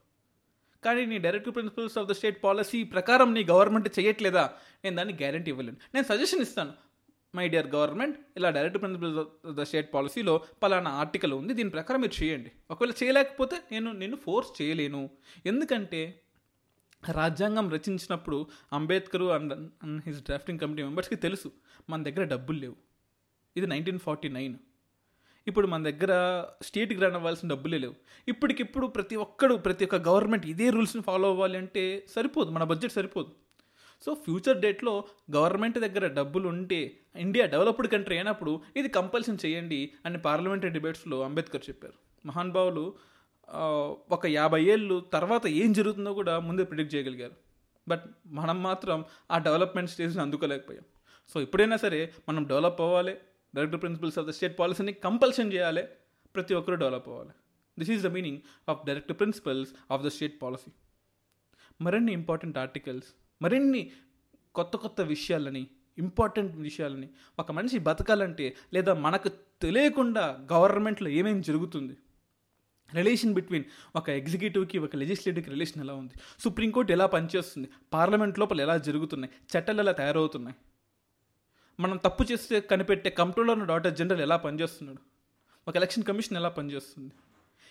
కానీ 0.84 1.06
నీ 1.06 1.18
direct 1.18 1.50
principles 1.50 1.98
of 1.98 2.08
the 2.08 2.12
state 2.12 2.44
policy 2.44 2.84
ప్రకారం 2.84 3.34
నీ 3.34 3.44
గవర్నమెంట్ 3.44 4.00
చేయట్లేదా? 4.00 4.54
నేను 4.84 4.96
దాన్ని 4.96 5.13
గ్యారంటీ 5.13 5.52
ఇవ్వలేను. 5.52 5.78
నేను 5.94 6.06
సజెషన్ 6.06 6.41
ఇస్తాను. 6.41 6.74
మై 7.36 7.48
డియర్ 7.48 7.68
గవర్నమెంట్ 7.68 8.20
ఇలా 8.38 8.50
direct 8.50 8.82
principles 8.82 9.20
of 9.20 9.56
the 9.56 9.62
state 9.62 9.94
పాలసీలో 9.94 10.44
పలానా 10.63 10.91
ఆర్టికల్ 10.91 11.34
ఉంది. 11.34 11.54
దీని 11.54 11.70
ప్రకారం 11.70 12.02
మీరు 12.02 12.24
చేయండి. 12.24 12.52
ఒకవేళ 12.72 12.94
చేయలేకపోతే 13.04 13.58
నేను 13.72 13.91
నిన్ను 13.91 14.18
ఫోర్స్ 14.18 14.62
చేయలేను. 14.62 15.10
ఎందుకంటే 15.46 16.22
రాజ్యాంగం 17.10 17.69
రచించినప్పుడు 17.69 18.47
Ambedkar 18.73 19.23
and 19.23 19.53
and 19.53 20.01
his 20.05 20.21
drafting 20.21 20.60
committee 20.60 20.84
మెంబర్స్కి 20.84 21.15
తెలుసు 21.15 21.51
మన 21.89 22.03
దగ్గర 22.03 22.23
డబ్బులు 22.23 22.60
లేవు. 22.60 22.75
ఇది 23.58 23.67
నైన్టీన్ 23.67 23.99
ఫార్టీ 23.99 24.29
నైన్ 24.29 24.55
ఇప్పుడు 25.47 25.67
మన 25.67 25.84
దగ్గర 25.84 26.12
స్టేట్కి 26.62 26.99
రన్ 26.99 27.15
అవ్వాల్సిన 27.15 27.49
డబ్బులే 27.49 27.77
లేవు. 27.77 27.95
ఇప్పటికిప్పుడు 28.27 28.88
ప్రతి 28.88 29.15
ఒక్కడు 29.15 29.55
ప్రతి 29.55 29.86
ఒక్క 29.86 29.95
గవర్నమెంట్ 29.95 30.45
ఇదే 30.45 30.69
రూల్స్ని 30.69 31.01
ఫాలో 31.01 31.29
అవ్వాలి 31.29 31.58
అంటే 31.58 32.05
సరిపోదు 32.15 32.49
మన 32.49 32.63
బడ్జెట్ 32.63 32.93
సరిపోదు. 32.93 33.31
సో 34.05 34.13
ఫ్యూచర్ 34.13 34.58
డేట్లో 34.58 35.03
గవర్నమెంట్ 35.31 35.79
దగ్గర 35.79 36.08
డబ్బులు 36.08 36.47
ఉంటే 36.47 36.97
ఇండియా 37.15 37.45
డెవలప్డ్ 37.45 37.88
కంట్రీ 37.88 38.15
అయినప్పుడు 38.15 38.62
ఇది 38.77 38.89
కంపల్సరీ 38.89 39.38
చేయండి 39.45 39.91
అని 40.05 40.17
పార్లమెంటరీ 40.17 40.69
డిబేట్స్లో 40.69 41.21
అంబేద్కర్ 41.21 41.62
చెప్పారు. 41.69 41.93
మహానుభావులు 42.25 42.93
ఒక 44.12 44.25
యాభై 44.25 44.63
ఏళ్ళు 44.63 44.99
తర్వాత 45.13 45.47
ఏం 45.47 45.73
జరుగుతుందో 45.73 46.13
కూడా 46.13 46.39
ముందే 46.39 46.63
ప్రిడిక్ట్ 46.63 46.95
చేయగలిగారు. 46.95 47.36
బట్ 47.88 48.03
మనం 48.25 48.63
మాత్రం 48.63 49.05
ఆ 49.31 49.38
డెవలప్మెంట్ 49.38 49.91
స్టేజ్ని 49.91 50.21
అందుకోలేకపోయాం. 50.21 50.84
సో 51.29 51.41
ఎప్పుడైనా 51.41 51.77
సరే 51.77 52.13
మనం 52.29 52.43
డెవలప్ 52.47 52.81
అవ్వాలి. 52.81 53.17
Director 53.55 53.81
principles 53.81 54.19
of 54.19 54.27
the 54.27 54.29
state 54.29 54.60
పాలసీని 54.60 54.93
కంపల్షన్ 54.93 55.53
చేయాలి. 55.53 55.84
ప్రతి 56.36 56.53
ఒక్కరూ 56.53 56.75
డెవలప్ 56.75 57.10
అవ్వాలి. 57.10 57.29
This 57.79 57.91
is 57.91 58.03
the 58.03 58.08
meaning 58.08 58.39
of 58.69 58.86
director 58.86 59.19
principles 59.19 59.73
of 59.91 60.03
the 60.03 60.08
state 60.08 60.41
policy 60.41 60.71
మరిన్ని 61.81 62.13
ఇంపార్టెంట్ 62.13 62.58
ఆర్టికల్స్ 62.58 63.05
మరిన్ని 63.41 63.91
కొత్త 64.55 64.75
కొత్త 64.77 65.01
విషయాలని 65.01 65.67
ఇంపార్టెంట్ 65.97 66.55
విషయాలని 66.55 67.10
ఒక 67.39 67.51
మనిషి 67.51 67.77
బతకాలంటే 67.79 68.55
లేదా 68.73 68.93
మనకు 68.93 69.29
తెలియకుండా 69.62 70.47
గవర్నమెంట్లో 70.53 71.10
ఏమేమి 71.10 71.41
జరుగుతుంది 71.41 71.97
రిలేషన్ 72.93 73.34
బిట్వీన్ 73.34 73.63
ఒక 73.95 74.10
ఎగ్జిక్యూటివ్కి 74.10 74.78
ఒక 74.78 74.95
లెజిస్లేటివ్కి 74.95 75.52
రిలేషన్ 75.52 75.84
ఎలా 75.84 75.93
ఉంది? 75.93 76.13
సుప్రీంకోర్టు 76.39 76.91
ఎలా 76.91 77.06
పనిచేస్తుంది? 77.06 77.69
పార్లమెంట్ 77.93 78.39
లోపల 78.39 78.62
ఎలా 78.62 78.78
జరుగుతున్నాయి? 78.78 79.58
చట్టాలు 79.58 79.80
ఎలా 79.80 79.91
తయారవుతున్నాయి? 79.91 80.56
మనం 81.80 81.98
తప్పు 81.98 82.24
చేస్తే 82.32 82.60
కనిపెట్టే 82.60 83.10
కంట్రోలర్ 83.10 83.67
డాక్టర్ 83.67 83.93
జనరల్ 83.93 84.21
ఎలా 84.21 84.38
పనిచేస్తున్నాడు? 84.38 84.98
ఒక 85.67 85.76
ఎలక్షన్ 85.76 86.04
కమిషన్ 86.04 86.38
ఎలా 86.38 86.50
పనిచేస్తుంది? 86.50 87.12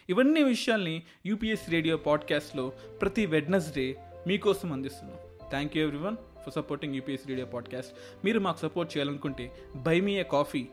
ఇవన్నీ 0.08 0.42
విషయాల్ని 0.42 1.02
యూపీఎస్ 1.26 1.70
రేడియో 1.70 1.96
పాడ్కాస్ట్లో 1.96 2.68
ప్రతి 3.00 3.26
వెడ్నెస్డే 3.26 3.96
మీకోసం 4.26 4.72
అందిస్తున్నాం. 4.72 5.18
Thank 5.50 5.76
you 5.76 5.84
everyone 5.84 6.16
for 6.16 6.54
supporting 6.54 6.94
UPS 6.94 7.28
radio 7.28 7.46
podcast. 7.46 7.94
మీరు 8.24 8.40
మాకు 8.40 8.58
సపోర్ట్ 8.58 8.96
చేయాలనుకుంటే 8.96 9.52
buy 9.76 10.00
me 10.00 10.16
a 10.16 10.22
coffee 10.22 10.68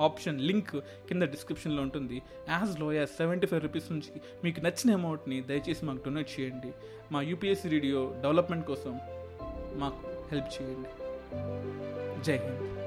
option 0.00 0.40
link 0.40 0.76
కింద 1.08 1.22
డిస్క్రిప్షన్లో 1.22 1.82
ఉంటుంది. 1.82 2.22
యాజ్లో 2.48 2.92
యాజ్ 2.92 3.10
సెవెంటీ 3.10 3.46
ఫైవ్ 3.46 3.62
రూపీస్ 3.62 3.92
నుంచి 3.92 4.20
మీకు 4.44 4.60
నచ్చిన 4.60 4.94
అమౌంట్ని 4.94 5.42
దయచేసి 5.42 5.84
మాకు 5.84 5.98
డొనేట్ 6.04 6.40
చేయండి. 6.40 6.72
మా 7.12 7.22
యూపీఎస్సీ 7.22 7.68
రేడియో 7.68 8.14
డెవలప్మెంట్ 8.22 8.66
కోసం 8.66 9.00
మాకు 9.74 10.08
హెల్ప్ 10.34 10.62
చేయండి. 10.62 10.88
జై 12.24 12.36
హింద్. 12.36 12.81